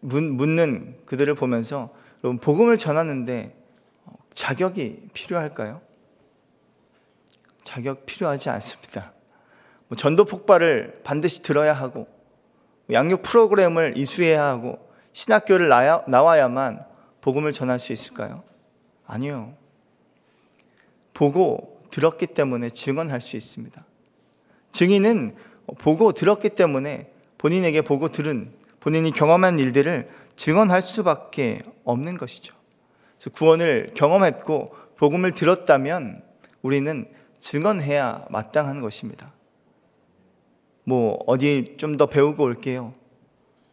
묻는 0.00 0.96
그들을 1.06 1.34
보면서 1.34 1.94
여러분 2.22 2.40
복음을 2.40 2.78
전하는데 2.78 3.56
어, 4.04 4.12
자격이 4.34 5.08
필요할까요? 5.12 5.80
자격 7.64 8.06
필요하지 8.06 8.50
않습니다. 8.50 9.12
뭐 9.88 9.96
전도 9.96 10.24
폭발을 10.24 11.00
반드시 11.04 11.42
들어야 11.42 11.72
하고 11.72 12.06
양육 12.90 13.22
프로그램을 13.22 13.94
이수해야 13.96 14.44
하고 14.44 14.78
신학교를 15.12 15.68
나와야만 15.68 16.84
복음을 17.20 17.52
전할 17.52 17.78
수 17.78 17.92
있을까요? 17.92 18.42
아니요. 19.06 19.54
보고 21.12 21.82
들었기 21.90 22.28
때문에 22.28 22.70
증언할 22.70 23.20
수 23.20 23.36
있습니다. 23.36 23.84
증인은 24.72 25.36
보고 25.78 26.12
들었기 26.12 26.50
때문에 26.50 27.12
본인에게 27.36 27.82
보고 27.82 28.10
들은 28.10 28.52
본인이 28.80 29.10
경험한 29.10 29.58
일들을 29.58 30.08
증언할 30.36 30.82
수밖에 30.82 31.62
없는 31.84 32.16
것이죠. 32.16 32.54
그래서 33.16 33.30
구원을 33.30 33.92
경험했고 33.94 34.74
복음을 34.96 35.32
들었다면 35.32 36.22
우리는 36.62 37.10
증언해야 37.40 38.26
마땅한 38.30 38.80
것입니다. 38.80 39.32
뭐 40.84 41.18
어디 41.26 41.76
좀 41.76 41.96
더 41.96 42.06
배우고 42.06 42.42
올게요. 42.42 42.92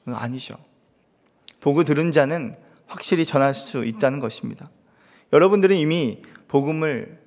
아니죠. 0.05 0.57
보고 1.59 1.83
들은 1.83 2.11
자는 2.11 2.55
확실히 2.87 3.25
전할 3.25 3.53
수 3.53 3.85
있다는 3.85 4.19
것입니다. 4.19 4.69
여러분들은 5.33 5.75
이미 5.75 6.21
복음을 6.47 7.19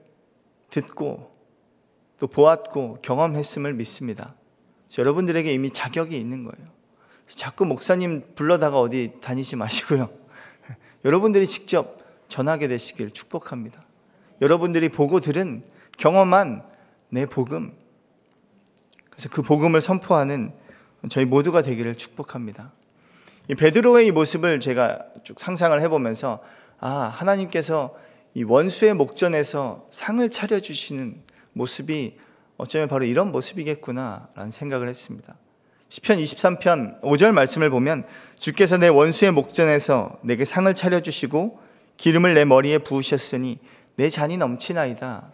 듣고 0.71 1.33
또 2.19 2.27
보았고 2.27 2.99
경험했음을 3.03 3.75
믿습니다. 3.75 4.35
여러분들에게 4.97 5.53
이미 5.53 5.71
자격이 5.71 6.19
있는 6.19 6.45
거예요. 6.45 6.78
자꾸 7.29 7.65
목사님 7.67 8.35
불러다가 8.35 8.81
어디 8.81 9.13
다니지 9.21 9.57
마시고요. 9.57 10.11
여러분들이 11.05 11.47
직접 11.47 11.99
전하게 12.29 12.69
되시길 12.69 13.11
축복합니다. 13.11 13.81
여러분들이 14.41 14.89
보고 14.89 15.21
들은 15.21 15.63
경험한 15.97 16.63
내 17.11 17.27
복음, 17.27 17.77
그래서 19.11 19.29
그 19.31 19.43
복음을 19.43 19.81
선포하는 19.81 20.53
저희 21.11 21.25
모두가 21.25 21.63
되기를 21.63 21.97
축복합니다. 21.97 22.73
이 23.49 23.55
베드로의 23.55 24.07
이 24.07 24.13
모습을 24.13 24.61
제가 24.61 25.01
쭉 25.25 25.41
상상을 25.41 25.81
해보면서 25.81 26.41
아 26.79 26.89
하나님께서 26.89 27.97
이 28.35 28.45
원수의 28.45 28.95
목전에서 28.95 29.87
상을 29.91 30.29
차려주시는 30.29 31.23
모습이 31.55 32.19
어쩌면 32.59 32.89
바로 32.89 33.05
이런 33.05 33.33
모습이겠구나라는 33.33 34.51
생각을 34.51 34.89
했습니다. 34.89 35.35
시편 35.89 36.19
23편 36.19 37.01
5절 37.01 37.33
말씀을 37.33 37.71
보면 37.71 38.05
주께서 38.37 38.77
내 38.77 38.89
원수의 38.89 39.33
목전에서 39.33 40.19
내게 40.23 40.45
상을 40.45 40.73
차려 40.73 41.01
주시고 41.01 41.61
기름을 41.97 42.35
내 42.35 42.45
머리에 42.45 42.79
부으셨으니 42.79 43.59
내 43.97 44.11
잔이 44.11 44.37
넘치나이다. 44.37 45.33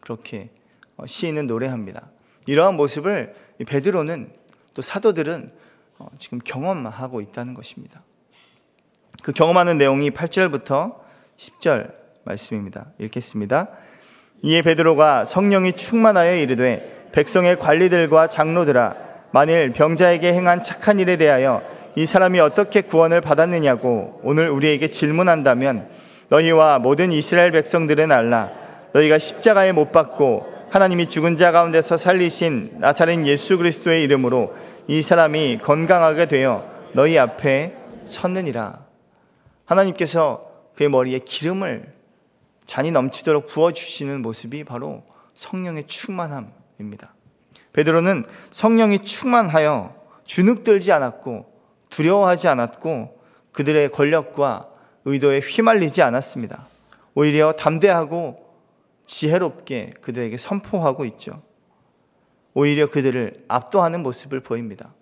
그렇게 0.00 0.50
어, 0.96 1.06
시인은 1.06 1.46
노래합니다. 1.46 2.10
이러한 2.46 2.74
모습을 2.74 3.34
베드로는 3.66 4.32
또 4.74 4.82
사도들은 4.82 5.50
어, 5.98 6.08
지금 6.18 6.38
경험하고 6.38 7.20
있다는 7.20 7.54
것입니다. 7.54 8.02
그 9.22 9.32
경험하는 9.32 9.78
내용이 9.78 10.10
8절부터 10.10 10.96
10절 11.38 11.94
말씀입니다. 12.24 12.86
읽겠습니다. 12.98 13.68
이에 14.42 14.60
베드로가 14.60 15.24
성령이 15.24 15.74
충만하여 15.74 16.36
이르되 16.36 17.08
백성의 17.12 17.58
관리들과 17.58 18.28
장로들아 18.28 19.13
만일 19.34 19.72
병자에게 19.72 20.32
행한 20.32 20.62
착한 20.62 21.00
일에 21.00 21.16
대하여 21.16 21.60
이 21.96 22.06
사람이 22.06 22.38
어떻게 22.38 22.82
구원을 22.82 23.20
받았느냐고 23.20 24.20
오늘 24.22 24.48
우리에게 24.48 24.86
질문한다면 24.86 25.88
너희와 26.28 26.78
모든 26.78 27.10
이스라엘 27.10 27.50
백성들은 27.50 28.12
알라 28.12 28.52
너희가 28.92 29.18
십자가에 29.18 29.72
못 29.72 29.90
박고 29.90 30.46
하나님이 30.70 31.08
죽은 31.08 31.36
자 31.36 31.50
가운데서 31.50 31.96
살리신 31.96 32.76
나사렛 32.78 33.26
예수 33.26 33.58
그리스도의 33.58 34.04
이름으로 34.04 34.54
이 34.86 35.02
사람이 35.02 35.58
건강하게 35.64 36.26
되어 36.26 36.64
너희 36.92 37.18
앞에 37.18 37.74
섰느니라. 38.04 38.84
하나님께서 39.64 40.48
그의 40.76 40.88
머리에 40.90 41.18
기름을 41.18 41.92
잔이 42.66 42.92
넘치도록 42.92 43.46
부어 43.46 43.72
주시는 43.72 44.22
모습이 44.22 44.62
바로 44.62 45.02
성령의 45.34 45.88
충만함입니다. 45.88 47.13
베드로는 47.74 48.24
성령이 48.50 49.04
충만하여 49.04 49.94
주눅들지 50.24 50.90
않았고 50.92 51.52
두려워하지 51.90 52.48
않았고 52.48 53.20
그들의 53.52 53.90
권력과 53.90 54.70
의도에 55.04 55.40
휘말리지 55.40 56.00
않았습니다. 56.02 56.68
오히려 57.14 57.52
담대하고 57.52 58.42
지혜롭게 59.06 59.94
그들에게 60.00 60.36
선포하고 60.36 61.04
있죠. 61.04 61.42
오히려 62.54 62.88
그들을 62.90 63.44
압도하는 63.48 64.02
모습을 64.02 64.40
보입니다. 64.40 64.94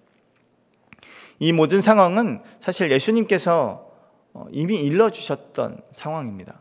이 1.39 1.53
모든 1.53 1.81
상황은 1.81 2.43
사실 2.61 2.91
예수님께서 2.91 3.91
어, 4.35 4.47
이미 4.51 4.77
일러주셨던 4.81 5.83
상황입니다. 5.91 6.61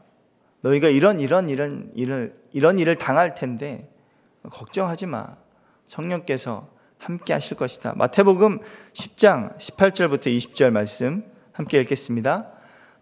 너희가 0.62 0.90
이런 0.90 1.20
이런 1.20 1.50
이런 1.50 1.92
일을 1.96 2.36
이런 2.52 2.80
일을 2.80 2.98
당할 2.98 3.34
텐데 3.34 3.90
걱정하지 4.50 5.06
마. 5.06 5.38
성령께서 5.92 6.70
함께 6.98 7.34
하실 7.34 7.58
것이다. 7.58 7.94
마태복음 7.98 8.60
10장 8.94 9.58
18절부터 9.58 10.28
20절 10.28 10.70
말씀 10.70 11.24
함께 11.52 11.82
읽겠습니다. 11.82 12.48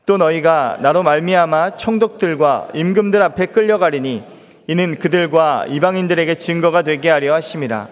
또 0.05 0.17
너희가 0.17 0.79
나로 0.81 1.03
말미암아 1.03 1.77
총독들과 1.77 2.69
임금들 2.73 3.21
앞에 3.21 3.47
끌려가리니 3.47 4.23
이는 4.67 4.95
그들과 4.95 5.65
이방인들에게 5.69 6.35
증거가 6.35 6.81
되게 6.81 7.09
하려 7.09 7.33
하심이라. 7.35 7.89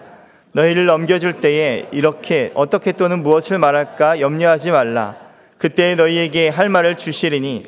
너희를 0.52 0.86
넘겨줄 0.86 1.40
때에 1.40 1.88
이렇게 1.92 2.50
어떻게 2.54 2.92
또는 2.92 3.22
무엇을 3.22 3.58
말할까 3.58 4.20
염려하지 4.20 4.72
말라. 4.72 5.16
그때 5.58 5.94
너희에게 5.94 6.48
할 6.48 6.68
말을 6.68 6.96
주시리니 6.96 7.64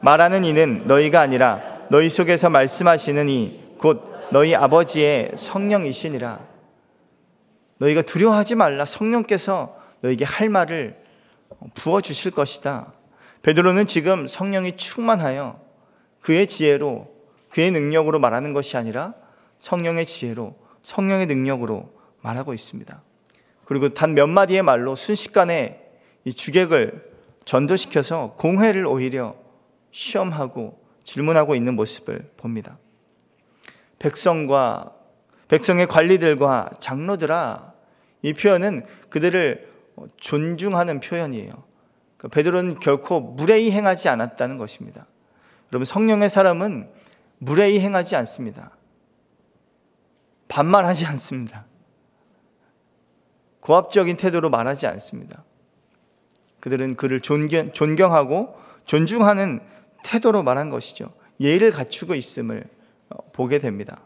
말하는 0.00 0.44
이는 0.44 0.82
너희가 0.86 1.20
아니라 1.20 1.62
너희 1.88 2.10
속에서 2.10 2.50
말씀하시는 2.50 3.28
이 3.28 3.64
곧 3.84 4.02
너희 4.30 4.54
아버지의 4.54 5.32
성령이시니라. 5.34 6.53
너희가 7.78 8.02
두려워하지 8.02 8.54
말라. 8.54 8.84
성령께서 8.84 9.76
너에게 10.00 10.24
할 10.24 10.48
말을 10.48 11.02
부어 11.74 12.00
주실 12.00 12.30
것이다. 12.30 12.92
베드로는 13.42 13.86
지금 13.86 14.26
성령이 14.26 14.76
충만하여 14.76 15.60
그의 16.20 16.46
지혜로 16.46 17.12
그의 17.50 17.70
능력으로 17.70 18.18
말하는 18.18 18.52
것이 18.52 18.76
아니라 18.76 19.14
성령의 19.58 20.06
지혜로 20.06 20.56
성령의 20.82 21.26
능력으로 21.26 21.92
말하고 22.20 22.54
있습니다. 22.54 23.02
그리고 23.64 23.90
단 23.90 24.14
몇 24.14 24.26
마디의 24.26 24.62
말로 24.62 24.96
순식간에 24.96 25.80
이 26.24 26.32
주객을 26.32 27.12
전도시켜서 27.44 28.34
공회를 28.38 28.86
오히려 28.86 29.36
시험하고 29.90 30.82
질문하고 31.04 31.54
있는 31.54 31.74
모습을 31.74 32.30
봅니다. 32.36 32.78
백성과 33.98 34.93
백성의 35.54 35.86
관리들과 35.86 36.70
장로들아 36.80 37.72
이 38.22 38.32
표현은 38.32 38.84
그들을 39.08 39.72
존중하는 40.16 40.98
표현이에요. 40.98 41.52
그 42.16 42.26
베드로는 42.26 42.80
결코 42.80 43.20
무례히 43.20 43.70
행하지 43.70 44.08
않았다는 44.08 44.56
것입니다. 44.56 45.06
여러분 45.72 45.84
성령의 45.84 46.28
사람은 46.28 46.90
무례히 47.38 47.78
행하지 47.78 48.16
않습니다. 48.16 48.72
반말하지 50.48 51.06
않습니다. 51.06 51.66
고압적인 53.60 54.16
태도로 54.16 54.50
말하지 54.50 54.88
않습니다. 54.88 55.44
그들은 56.58 56.96
그를 56.96 57.20
존경, 57.20 57.72
존경하고 57.72 58.58
존중하는 58.86 59.60
태도로 60.02 60.42
말한 60.42 60.70
것이죠. 60.70 61.14
예의를 61.38 61.70
갖추고 61.70 62.16
있음을 62.16 62.64
어, 63.10 63.16
보게 63.32 63.60
됩니다. 63.60 64.00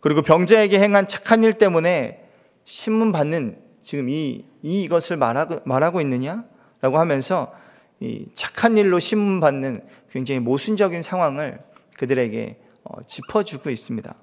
그리고 0.00 0.22
병자에게 0.22 0.78
행한 0.78 1.08
착한 1.08 1.44
일 1.44 1.54
때문에 1.54 2.24
신문 2.64 3.12
받는 3.12 3.58
지금 3.82 4.08
이, 4.08 4.44
이것을 4.62 5.16
말하고, 5.16 5.60
말하고 5.64 6.00
있느냐? 6.02 6.44
라고 6.80 6.98
하면서 6.98 7.52
이 8.00 8.26
착한 8.34 8.76
일로 8.76 8.98
신문 9.00 9.40
받는 9.40 9.82
굉장히 10.10 10.40
모순적인 10.40 11.02
상황을 11.02 11.60
그들에게 11.96 12.58
어, 12.84 13.02
짚어주고 13.02 13.70
있습니다. 13.70 14.14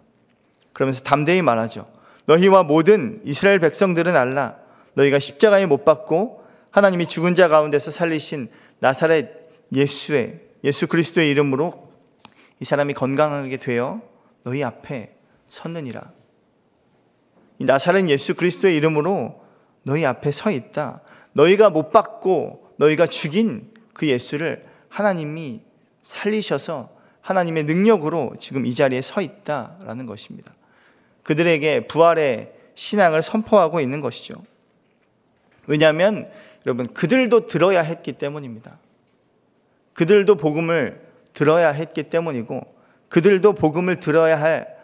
그러면서 0.71 1.03
담대히 1.03 1.41
말하죠. 1.41 1.85
너희와 2.25 2.63
모든 2.63 3.21
이스라엘 3.23 3.59
백성들은 3.59 4.15
알라. 4.15 4.57
너희가 4.93 5.19
십자가에 5.19 5.65
못 5.65 5.83
박고 5.83 6.43
하나님이 6.71 7.07
죽은 7.07 7.35
자 7.35 7.47
가운데서 7.47 7.91
살리신 7.91 8.49
나사렛 8.79 9.29
예수의 9.73 10.41
예수 10.63 10.88
그리스도의 10.88 11.29
이름으로 11.31 11.91
이 12.59 12.65
사람이 12.65 12.93
건강하게 12.93 13.57
되어 13.57 14.01
너희 14.43 14.63
앞에 14.63 15.14
섰느니라. 15.55 16.11
이 17.59 17.65
나사렛 17.65 18.09
예수 18.09 18.35
그리스도의 18.35 18.75
이름으로 18.75 19.41
너희 19.83 20.05
앞에 20.05 20.31
서 20.31 20.51
있다. 20.51 21.01
너희가 21.33 21.69
못 21.69 21.91
박고 21.91 22.73
너희가 22.77 23.07
죽인 23.07 23.71
그 23.93 24.07
예수를 24.07 24.63
하나님이 24.89 25.61
살리셔서 26.01 26.89
하나님의 27.21 27.63
능력으로 27.63 28.35
지금 28.39 28.65
이 28.65 28.75
자리에 28.75 29.01
서 29.01 29.21
있다라는 29.21 30.05
것입니다. 30.05 30.53
그들에게 31.23 31.87
부활의 31.87 32.53
신앙을 32.75 33.23
선포하고 33.23 33.79
있는 33.79 34.01
것이죠. 34.01 34.43
왜냐하면 35.67 36.29
여러분 36.65 36.87
그들도 36.93 37.47
들어야 37.47 37.81
했기 37.81 38.13
때문입니다. 38.13 38.77
그들도 39.93 40.35
복음을 40.35 41.01
들어야 41.33 41.69
했기 41.69 42.03
때문이고 42.03 42.61
그들도 43.09 43.53
복음을 43.53 43.99
들어야 43.99 44.39
할 44.39 44.74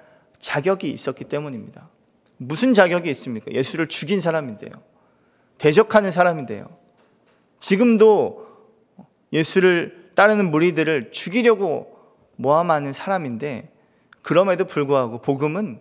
자격이 0.41 0.91
있었기 0.91 1.25
때문입니다. 1.25 1.89
무슨 2.38 2.73
자격이 2.73 3.10
있습니까? 3.12 3.51
예수를 3.51 3.88
죽인 3.88 4.19
사람인데요. 4.19 4.71
대적하는 5.58 6.12
사람인데요. 6.12 6.75
지금도 7.60 8.47
예수를 9.32 10.12
따르는 10.15 10.51
무리들을 10.51 11.12
죽이려고 11.12 11.97
모함하는 12.36 12.91
사람인데 12.91 13.71
그럼에도 14.23 14.65
불구하고 14.65 15.21
복음은 15.21 15.80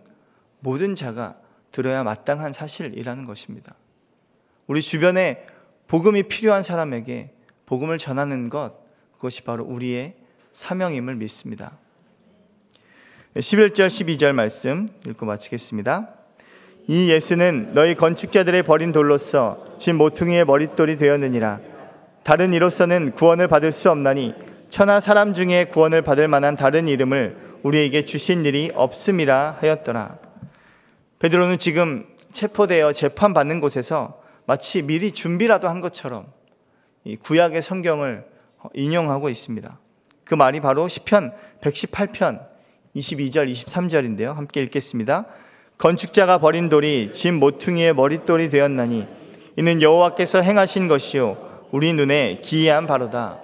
모든 0.60 0.94
자가 0.94 1.38
들어야 1.70 2.02
마땅한 2.02 2.52
사실이라는 2.52 3.24
것입니다. 3.24 3.74
우리 4.66 4.82
주변에 4.82 5.46
복음이 5.88 6.24
필요한 6.24 6.62
사람에게 6.62 7.32
복음을 7.64 7.98
전하는 7.98 8.48
것, 8.50 8.74
그것이 9.14 9.42
바로 9.42 9.64
우리의 9.64 10.16
사명임을 10.52 11.16
믿습니다. 11.16 11.78
11절, 13.36 13.86
12절 13.86 14.32
말씀 14.32 14.88
읽고 15.06 15.24
마치겠습니다. 15.24 16.08
이 16.88 17.10
예수는 17.10 17.74
너희 17.74 17.94
건축자들의 17.94 18.64
버린 18.64 18.90
돌로서 18.90 19.76
진 19.78 19.94
모퉁이의 19.94 20.44
머릿돌이 20.46 20.96
되었느니라. 20.96 21.60
다른 22.24 22.52
이로서는 22.52 23.12
구원을 23.12 23.46
받을 23.46 23.70
수 23.70 23.88
없나니 23.88 24.34
천하 24.68 24.98
사람 24.98 25.34
중에 25.34 25.66
구원을 25.66 26.02
받을 26.02 26.26
만한 26.26 26.56
다른 26.56 26.88
이름을 26.88 27.60
우리에게 27.62 28.04
주신 28.04 28.44
일이 28.44 28.72
없음이라 28.74 29.58
하였더라. 29.60 30.18
베드로는 31.20 31.58
지금 31.58 32.06
체포되어 32.32 32.92
재판받는 32.92 33.60
곳에서 33.60 34.20
마치 34.44 34.82
미리 34.82 35.12
준비라도 35.12 35.68
한 35.68 35.80
것처럼 35.80 36.26
이 37.04 37.14
구약의 37.14 37.62
성경을 37.62 38.24
인용하고 38.74 39.28
있습니다. 39.28 39.78
그 40.24 40.34
말이 40.34 40.60
바로 40.60 40.88
시편 40.88 41.32
118편 41.60 42.50
22절 42.96 43.50
23절인데요. 43.52 44.34
함께 44.34 44.62
읽겠습니다. 44.62 45.26
건축자가 45.78 46.38
버린 46.38 46.68
돌이 46.68 47.12
진 47.12 47.38
모퉁이의 47.38 47.94
머릿돌이 47.94 48.50
되었나니 48.50 49.06
이는 49.56 49.82
여호와께서 49.82 50.42
행하신 50.42 50.88
것이요 50.88 51.68
우리 51.70 51.92
눈에 51.92 52.40
기이한 52.42 52.86
바로다. 52.86 53.42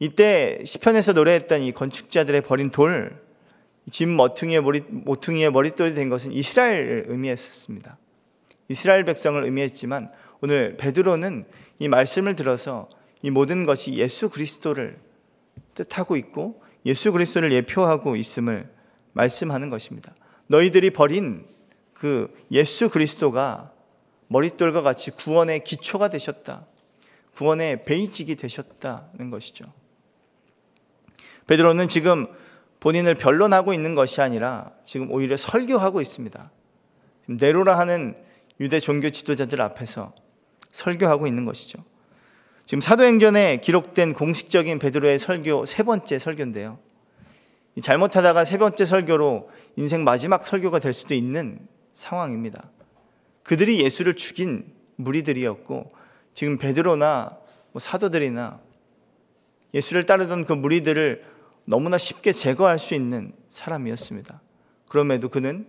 이때 0.00 0.58
시편에서 0.64 1.12
노래했던 1.12 1.62
이 1.62 1.72
건축자들의 1.72 2.40
버린 2.42 2.70
돌, 2.70 3.22
진 3.90 4.16
모퉁이의 4.16 4.62
머리 4.62 4.80
모퉁이의 4.88 5.52
머릿돌이 5.52 5.94
된 5.94 6.08
것은 6.08 6.32
이스라엘을 6.32 7.04
의미했었습니다. 7.08 7.98
이스라엘 8.68 9.04
백성을 9.04 9.42
의미했지만 9.42 10.10
오늘 10.40 10.76
베드로는 10.78 11.44
이 11.78 11.88
말씀을 11.88 12.34
들어서 12.34 12.88
이 13.22 13.30
모든 13.30 13.64
것이 13.64 13.94
예수 13.94 14.30
그리스도를 14.30 14.98
뜻하고 15.74 16.16
있고 16.16 16.63
예수 16.86 17.12
그리스도를 17.12 17.52
예표하고 17.52 18.16
있음을 18.16 18.70
말씀하는 19.12 19.70
것입니다. 19.70 20.14
너희들이 20.48 20.90
버린 20.90 21.46
그 21.92 22.32
예수 22.50 22.90
그리스도가 22.90 23.72
머릿돌과 24.28 24.82
같이 24.82 25.10
구원의 25.10 25.64
기초가 25.64 26.08
되셨다. 26.08 26.66
구원의 27.34 27.84
베이직이 27.84 28.36
되셨다는 28.36 29.30
것이죠. 29.30 29.64
베드로는 31.46 31.88
지금 31.88 32.26
본인을 32.80 33.14
변론하고 33.14 33.72
있는 33.72 33.94
것이 33.94 34.20
아니라 34.20 34.72
지금 34.84 35.10
오히려 35.10 35.36
설교하고 35.36 36.00
있습니다. 36.00 36.50
네로라 37.26 37.78
하는 37.78 38.16
유대 38.60 38.80
종교 38.80 39.10
지도자들 39.10 39.60
앞에서 39.62 40.14
설교하고 40.70 41.26
있는 41.26 41.44
것이죠. 41.44 41.82
지금 42.64 42.80
사도행전에 42.80 43.58
기록된 43.58 44.14
공식적인 44.14 44.78
베드로의 44.78 45.18
설교 45.18 45.66
세 45.66 45.82
번째 45.82 46.18
설교인데요. 46.18 46.78
잘못하다가 47.80 48.44
세 48.44 48.56
번째 48.56 48.86
설교로 48.86 49.50
인생 49.76 50.04
마지막 50.04 50.46
설교가 50.46 50.78
될 50.78 50.92
수도 50.92 51.14
있는 51.14 51.58
상황입니다. 51.92 52.70
그들이 53.42 53.82
예수를 53.82 54.16
죽인 54.16 54.72
무리들이었고 54.96 55.90
지금 56.32 56.56
베드로나 56.56 57.36
뭐 57.72 57.80
사도들이나 57.80 58.60
예수를 59.74 60.06
따르던 60.06 60.44
그 60.44 60.52
무리들을 60.52 61.24
너무나 61.66 61.98
쉽게 61.98 62.32
제거할 62.32 62.78
수 62.78 62.94
있는 62.94 63.32
사람이었습니다. 63.50 64.40
그럼에도 64.88 65.28
그는 65.28 65.66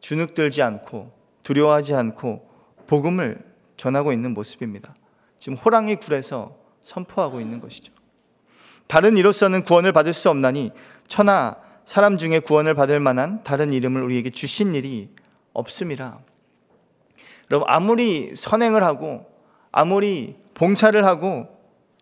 주눅들지 0.00 0.62
않고 0.62 1.12
두려워하지 1.42 1.94
않고 1.94 2.48
복음을 2.86 3.38
전하고 3.76 4.12
있는 4.12 4.34
모습입니다. 4.34 4.94
지금 5.42 5.58
호랑이 5.58 5.96
굴에서 5.96 6.56
선포하고 6.84 7.40
있는 7.40 7.58
것이죠. 7.58 7.92
다른 8.86 9.16
이로서는 9.16 9.64
구원을 9.64 9.90
받을 9.90 10.12
수 10.12 10.30
없나니 10.30 10.70
천하 11.08 11.56
사람 11.84 12.16
중에 12.16 12.38
구원을 12.38 12.74
받을 12.74 13.00
만한 13.00 13.42
다른 13.42 13.72
이름을 13.72 14.02
우리에게 14.04 14.30
주신 14.30 14.76
일이 14.76 15.08
없음이라. 15.52 16.20
여러분 17.50 17.68
아무리 17.68 18.36
선행을 18.36 18.84
하고 18.84 19.26
아무리 19.72 20.36
봉사를 20.54 21.04
하고 21.04 21.48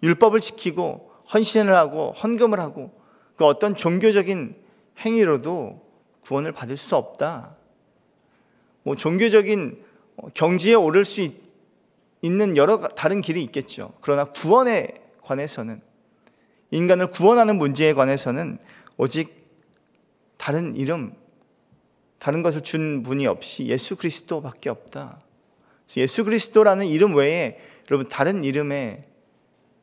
율법을 0.03 0.41
지키고 0.41 1.11
헌신을 1.33 1.75
하고 1.75 2.13
헌금을 2.23 2.61
하고 2.61 2.93
그 3.37 3.47
어떤 3.47 3.75
종교적인 3.75 4.55
행위로도 4.99 5.83
구원을 6.25 6.53
받을 6.53 6.77
수 6.77 6.95
없다. 6.95 7.57
뭐 8.83 8.97
종교적인 8.97 9.83
경지에 10.35 10.75
오를 10.75 11.07
수 11.07 11.23
있, 12.23 12.31
는 12.31 12.57
여러 12.57 12.79
다른 12.89 13.21
길이 13.21 13.43
있겠죠. 13.45 13.93
그러나 14.01 14.25
구원에 14.25 15.01
관해서는 15.23 15.81
인간을 16.71 17.11
구원하는 17.11 17.57
문제에 17.57 17.95
관해서는 17.95 18.59
오직 18.97 19.49
다른 20.37 20.77
이름, 20.77 21.15
다른 22.19 22.43
것을 22.43 22.63
준 22.63 23.03
분이 23.03 23.27
없이 23.27 23.67
예수 23.67 23.97
그리스도밖에 23.97 24.71
없다. 24.71 25.21
예수 25.97 26.25
그리스도라는 26.25 26.87
이름 26.87 27.15
외에 27.15 27.59
여러분 27.91 28.09
다른 28.09 28.45
이름에 28.45 29.03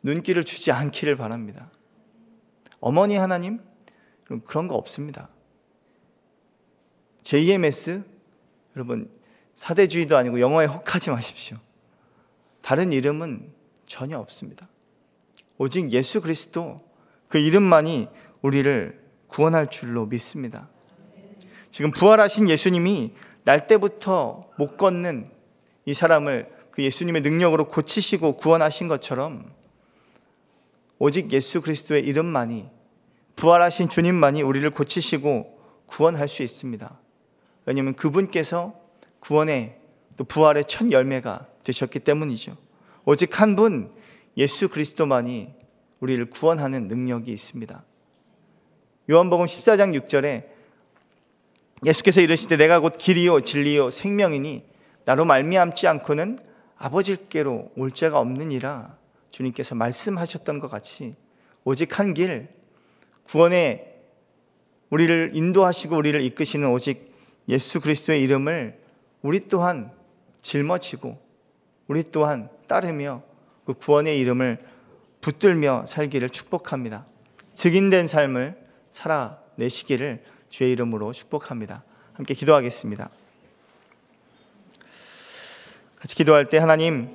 눈길을 0.03 0.45
주지 0.45 0.71
않기를 0.71 1.17
바랍니다. 1.17 1.69
어머니 2.79 3.17
하나님? 3.17 3.59
그런 4.45 4.67
거 4.67 4.75
없습니다. 4.75 5.29
JMS? 7.23 8.03
여러분, 8.75 9.09
사대주의도 9.55 10.15
아니고 10.15 10.39
영어에 10.39 10.65
혹하지 10.65 11.09
마십시오. 11.09 11.57
다른 12.67 12.91
이름은 12.91 13.49
전혀 13.85 14.19
없습니다. 14.19 14.67
오직 15.57 15.89
예수 15.93 16.19
그리스도 16.19 16.81
그 17.29 17.37
이름만이 17.37 18.09
우리를 18.41 19.01
구원할 19.27 19.69
줄로 19.69 20.05
믿습니다. 20.05 20.67
지금 21.71 21.91
부활하신 21.91 22.49
예수님이 22.49 23.13
날 23.45 23.67
때부터 23.67 24.41
못 24.57 24.75
걷는 24.75 25.31
이 25.85 25.93
사람을 25.93 26.51
그 26.71 26.83
예수님의 26.83 27.21
능력으로 27.21 27.69
고치시고 27.69 28.35
구원하신 28.35 28.89
것처럼 28.89 29.49
오직 30.99 31.31
예수 31.31 31.61
그리스도의 31.61 32.03
이름만이 32.03 32.67
부활하신 33.37 33.87
주님만이 33.87 34.41
우리를 34.41 34.69
고치시고 34.71 35.57
구원할 35.85 36.27
수 36.27 36.43
있습니다. 36.43 36.99
왜냐하면 37.65 37.93
그분께서 37.93 38.77
구원의 39.21 39.79
또 40.17 40.25
부활의 40.25 40.65
첫 40.65 40.91
열매가 40.91 41.47
되셨기 41.67 41.99
때문이죠. 41.99 42.57
오직 43.05 43.39
한 43.39 43.55
분 43.55 43.91
예수 44.37 44.69
그리스도만이 44.69 45.53
우리를 45.99 46.29
구원하는 46.29 46.87
능력이 46.87 47.31
있습니다. 47.31 47.83
요한복음 49.09 49.45
14장 49.45 49.99
6절에 50.07 50.45
예수께서 51.85 52.21
이르시되 52.21 52.57
내가 52.57 52.79
곧 52.79 52.97
길이요 52.97 53.41
진리요 53.41 53.89
생명이니 53.89 54.65
나로 55.05 55.25
말미암지 55.25 55.87
않고는 55.87 56.37
아버지께로 56.77 57.71
올 57.75 57.91
자가 57.91 58.19
없느니라 58.19 58.97
주님께서 59.31 59.75
말씀하셨던 59.75 60.59
것 60.59 60.69
같이 60.69 61.15
오직 61.63 61.99
한 61.99 62.13
길, 62.13 62.49
구원에 63.23 63.95
우리를 64.89 65.31
인도하시고 65.33 65.95
우리를 65.95 66.21
이끄시는 66.21 66.69
오직 66.69 67.13
예수 67.49 67.81
그리스도의 67.81 68.21
이름을 68.23 68.79
우리 69.21 69.47
또한 69.47 69.91
짊어지고 70.41 71.26
우리 71.87 72.03
또한 72.11 72.49
따르며 72.67 73.21
그 73.65 73.73
구원의 73.73 74.19
이름을 74.19 74.59
붙들며 75.21 75.85
살기를 75.87 76.29
축복합니다. 76.29 77.05
증인된 77.53 78.07
삶을 78.07 78.57
살아내시기를 78.91 80.23
주의 80.49 80.71
이름으로 80.71 81.11
축복합니다. 81.13 81.83
함께 82.13 82.33
기도하겠습니다. 82.33 83.09
같이 85.99 86.15
기도할 86.15 86.45
때 86.45 86.57
하나님 86.57 87.09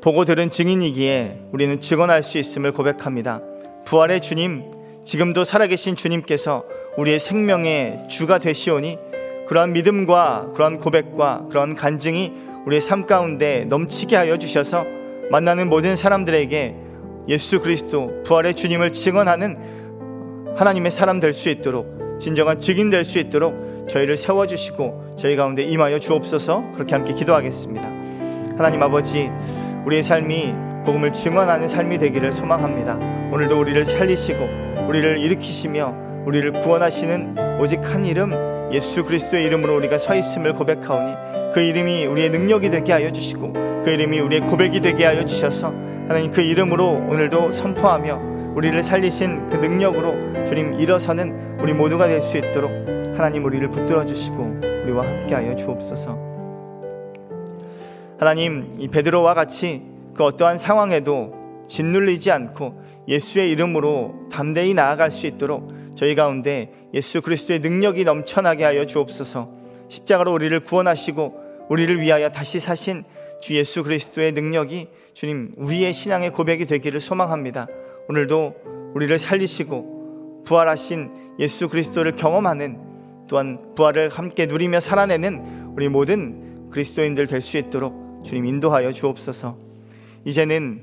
보고 0.00 0.24
들은 0.24 0.50
증인이기에 0.50 1.48
우리는 1.52 1.80
증언할 1.80 2.22
수 2.22 2.38
있음을 2.38 2.72
고백합니다. 2.72 3.40
부활의 3.84 4.20
주님, 4.20 4.64
지금도 5.04 5.44
살아계신 5.44 5.96
주님께서 5.96 6.64
우리의 6.96 7.20
생명의 7.20 8.08
주가 8.08 8.38
되시오니 8.38 8.98
그러한 9.46 9.72
믿음과 9.72 10.52
그러한 10.54 10.78
고백과 10.78 11.46
그러한 11.48 11.74
간증이 11.74 12.51
우리의 12.66 12.80
삶 12.80 13.06
가운데 13.06 13.64
넘치게 13.64 14.16
하여 14.16 14.36
주셔서 14.36 14.84
만나는 15.30 15.68
모든 15.68 15.96
사람들에게 15.96 16.76
예수 17.28 17.60
그리스도 17.60 18.22
부활의 18.24 18.54
주님을 18.54 18.92
증언하는 18.92 20.54
하나님의 20.56 20.90
사람 20.90 21.20
될 21.20 21.32
수 21.32 21.48
있도록 21.48 22.18
진정한 22.20 22.58
증인 22.58 22.90
될 22.90 23.04
수 23.04 23.18
있도록 23.18 23.88
저희를 23.88 24.16
세워 24.16 24.46
주시고 24.46 25.16
저희 25.18 25.34
가운데 25.36 25.62
임하여 25.62 25.98
주옵소서 25.98 26.72
그렇게 26.74 26.94
함께 26.94 27.14
기도하겠습니다. 27.14 27.88
하나님 28.56 28.82
아버지 28.82 29.30
우리의 29.86 30.02
삶이 30.02 30.54
복음을 30.84 31.12
증언하는 31.12 31.68
삶이 31.68 31.98
되기를 31.98 32.32
소망합니다. 32.32 32.94
오늘도 33.32 33.58
우리를 33.58 33.86
살리시고 33.86 34.86
우리를 34.88 35.18
일으키시며 35.18 35.94
우리를 36.26 36.52
구원하시는 36.62 37.60
오직 37.60 37.80
한 37.92 38.04
이름 38.06 38.32
예수 38.72 39.04
그리스도의 39.04 39.44
이름으로 39.44 39.76
우리가 39.76 39.98
서 39.98 40.14
있음을 40.14 40.54
고백하오니 40.54 41.52
그 41.54 41.60
이름이 41.60 42.06
우리의 42.06 42.30
능력이 42.30 42.70
되게 42.70 42.92
하여 42.92 43.12
주시고 43.12 43.52
그 43.84 43.90
이름이 43.90 44.20
우리의 44.20 44.42
고백이 44.42 44.80
되게 44.80 45.04
하여 45.04 45.24
주셔서 45.24 45.68
하나님 46.08 46.30
그 46.30 46.40
이름으로 46.40 46.88
오늘도 47.10 47.52
선포하며 47.52 48.54
우리를 48.54 48.82
살리신 48.82 49.48
그 49.48 49.56
능력으로 49.56 50.46
주님 50.46 50.74
일어서는 50.80 51.58
우리 51.60 51.72
모두가 51.72 52.06
될 52.08 52.22
수 52.22 52.36
있도록 52.38 52.70
하나님 53.16 53.44
우리를 53.44 53.70
붙들어 53.70 54.04
주시고 54.04 54.60
우리와 54.84 55.06
함께 55.06 55.34
하여 55.34 55.54
주옵소서. 55.54 56.32
하나님 58.18 58.74
이 58.78 58.88
베드로와 58.88 59.34
같이 59.34 59.82
그 60.14 60.24
어떠한 60.24 60.58
상황에도 60.58 61.34
짓눌리지 61.68 62.30
않고 62.30 62.80
예수의 63.08 63.50
이름으로 63.50 64.28
담대히 64.30 64.74
나아갈 64.74 65.10
수 65.10 65.26
있도록 65.26 65.72
저희 66.02 66.16
가운데 66.16 66.72
예수 66.94 67.22
그리스도의 67.22 67.60
능력이 67.60 68.02
넘쳐나게 68.02 68.64
하여 68.64 68.86
주옵소서. 68.86 69.48
십자가로 69.88 70.32
우리를 70.32 70.58
구원하시고 70.58 71.66
우리를 71.68 72.00
위하여 72.00 72.28
다시 72.28 72.58
사신 72.58 73.04
주 73.40 73.54
예수 73.54 73.84
그리스도의 73.84 74.32
능력이 74.32 74.88
주님 75.14 75.52
우리의 75.56 75.92
신앙의 75.92 76.32
고백이 76.32 76.66
되기를 76.66 76.98
소망합니다. 76.98 77.68
오늘도 78.08 78.92
우리를 78.94 79.16
살리시고 79.16 80.42
부활하신 80.44 81.36
예수 81.38 81.68
그리스도를 81.68 82.16
경험하는 82.16 82.80
또한 83.28 83.72
부활을 83.76 84.08
함께 84.08 84.46
누리며 84.46 84.80
살아내는 84.80 85.74
우리 85.76 85.88
모든 85.88 86.68
그리스도인들 86.70 87.28
될 87.28 87.40
수 87.40 87.58
있도록 87.58 88.24
주님 88.24 88.46
인도하여 88.46 88.90
주옵소서. 88.90 89.56
이제는 90.24 90.82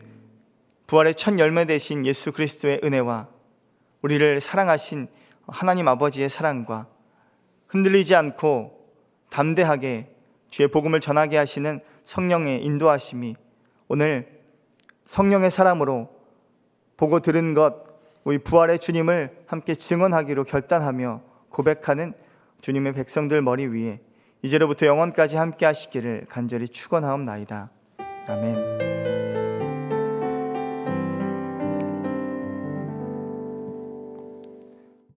부활의 0.88 1.16
첫 1.16 1.38
열매 1.40 1.66
되신 1.66 2.06
예수 2.06 2.32
그리스도의 2.32 2.80
은혜와 2.86 3.39
우리를 4.02 4.40
사랑하신 4.42 5.08
하나님 5.48 5.88
아버지의 5.88 6.30
사랑과 6.30 6.88
흔들리지 7.68 8.16
않고 8.16 8.80
담대하게 9.30 10.16
주의 10.50 10.68
복음을 10.68 11.00
전하게 11.00 11.38
하시는 11.38 11.82
성령의 12.04 12.64
인도하심이 12.64 13.36
오늘 13.88 14.42
성령의 15.06 15.52
사람으로 15.52 16.10
보고 16.98 17.20
들은 17.20 17.54
것 17.54 17.84
우리 18.24 18.38
부활의 18.38 18.80
주님을 18.80 19.44
함께 19.48 19.74
증언하기로 19.74 20.44
결단하며 20.44 21.22
고백하는 21.50 22.14
주님의 22.62 22.94
백성들 22.94 23.42
머리 23.42 23.68
위에 23.68 24.02
이제로부터 24.42 24.86
영원까지 24.86 25.36
함께 25.36 25.66
하시기를 25.66 26.28
간절히 26.30 26.68
축원하옵나이다. 26.68 27.72
아멘. 28.28 28.99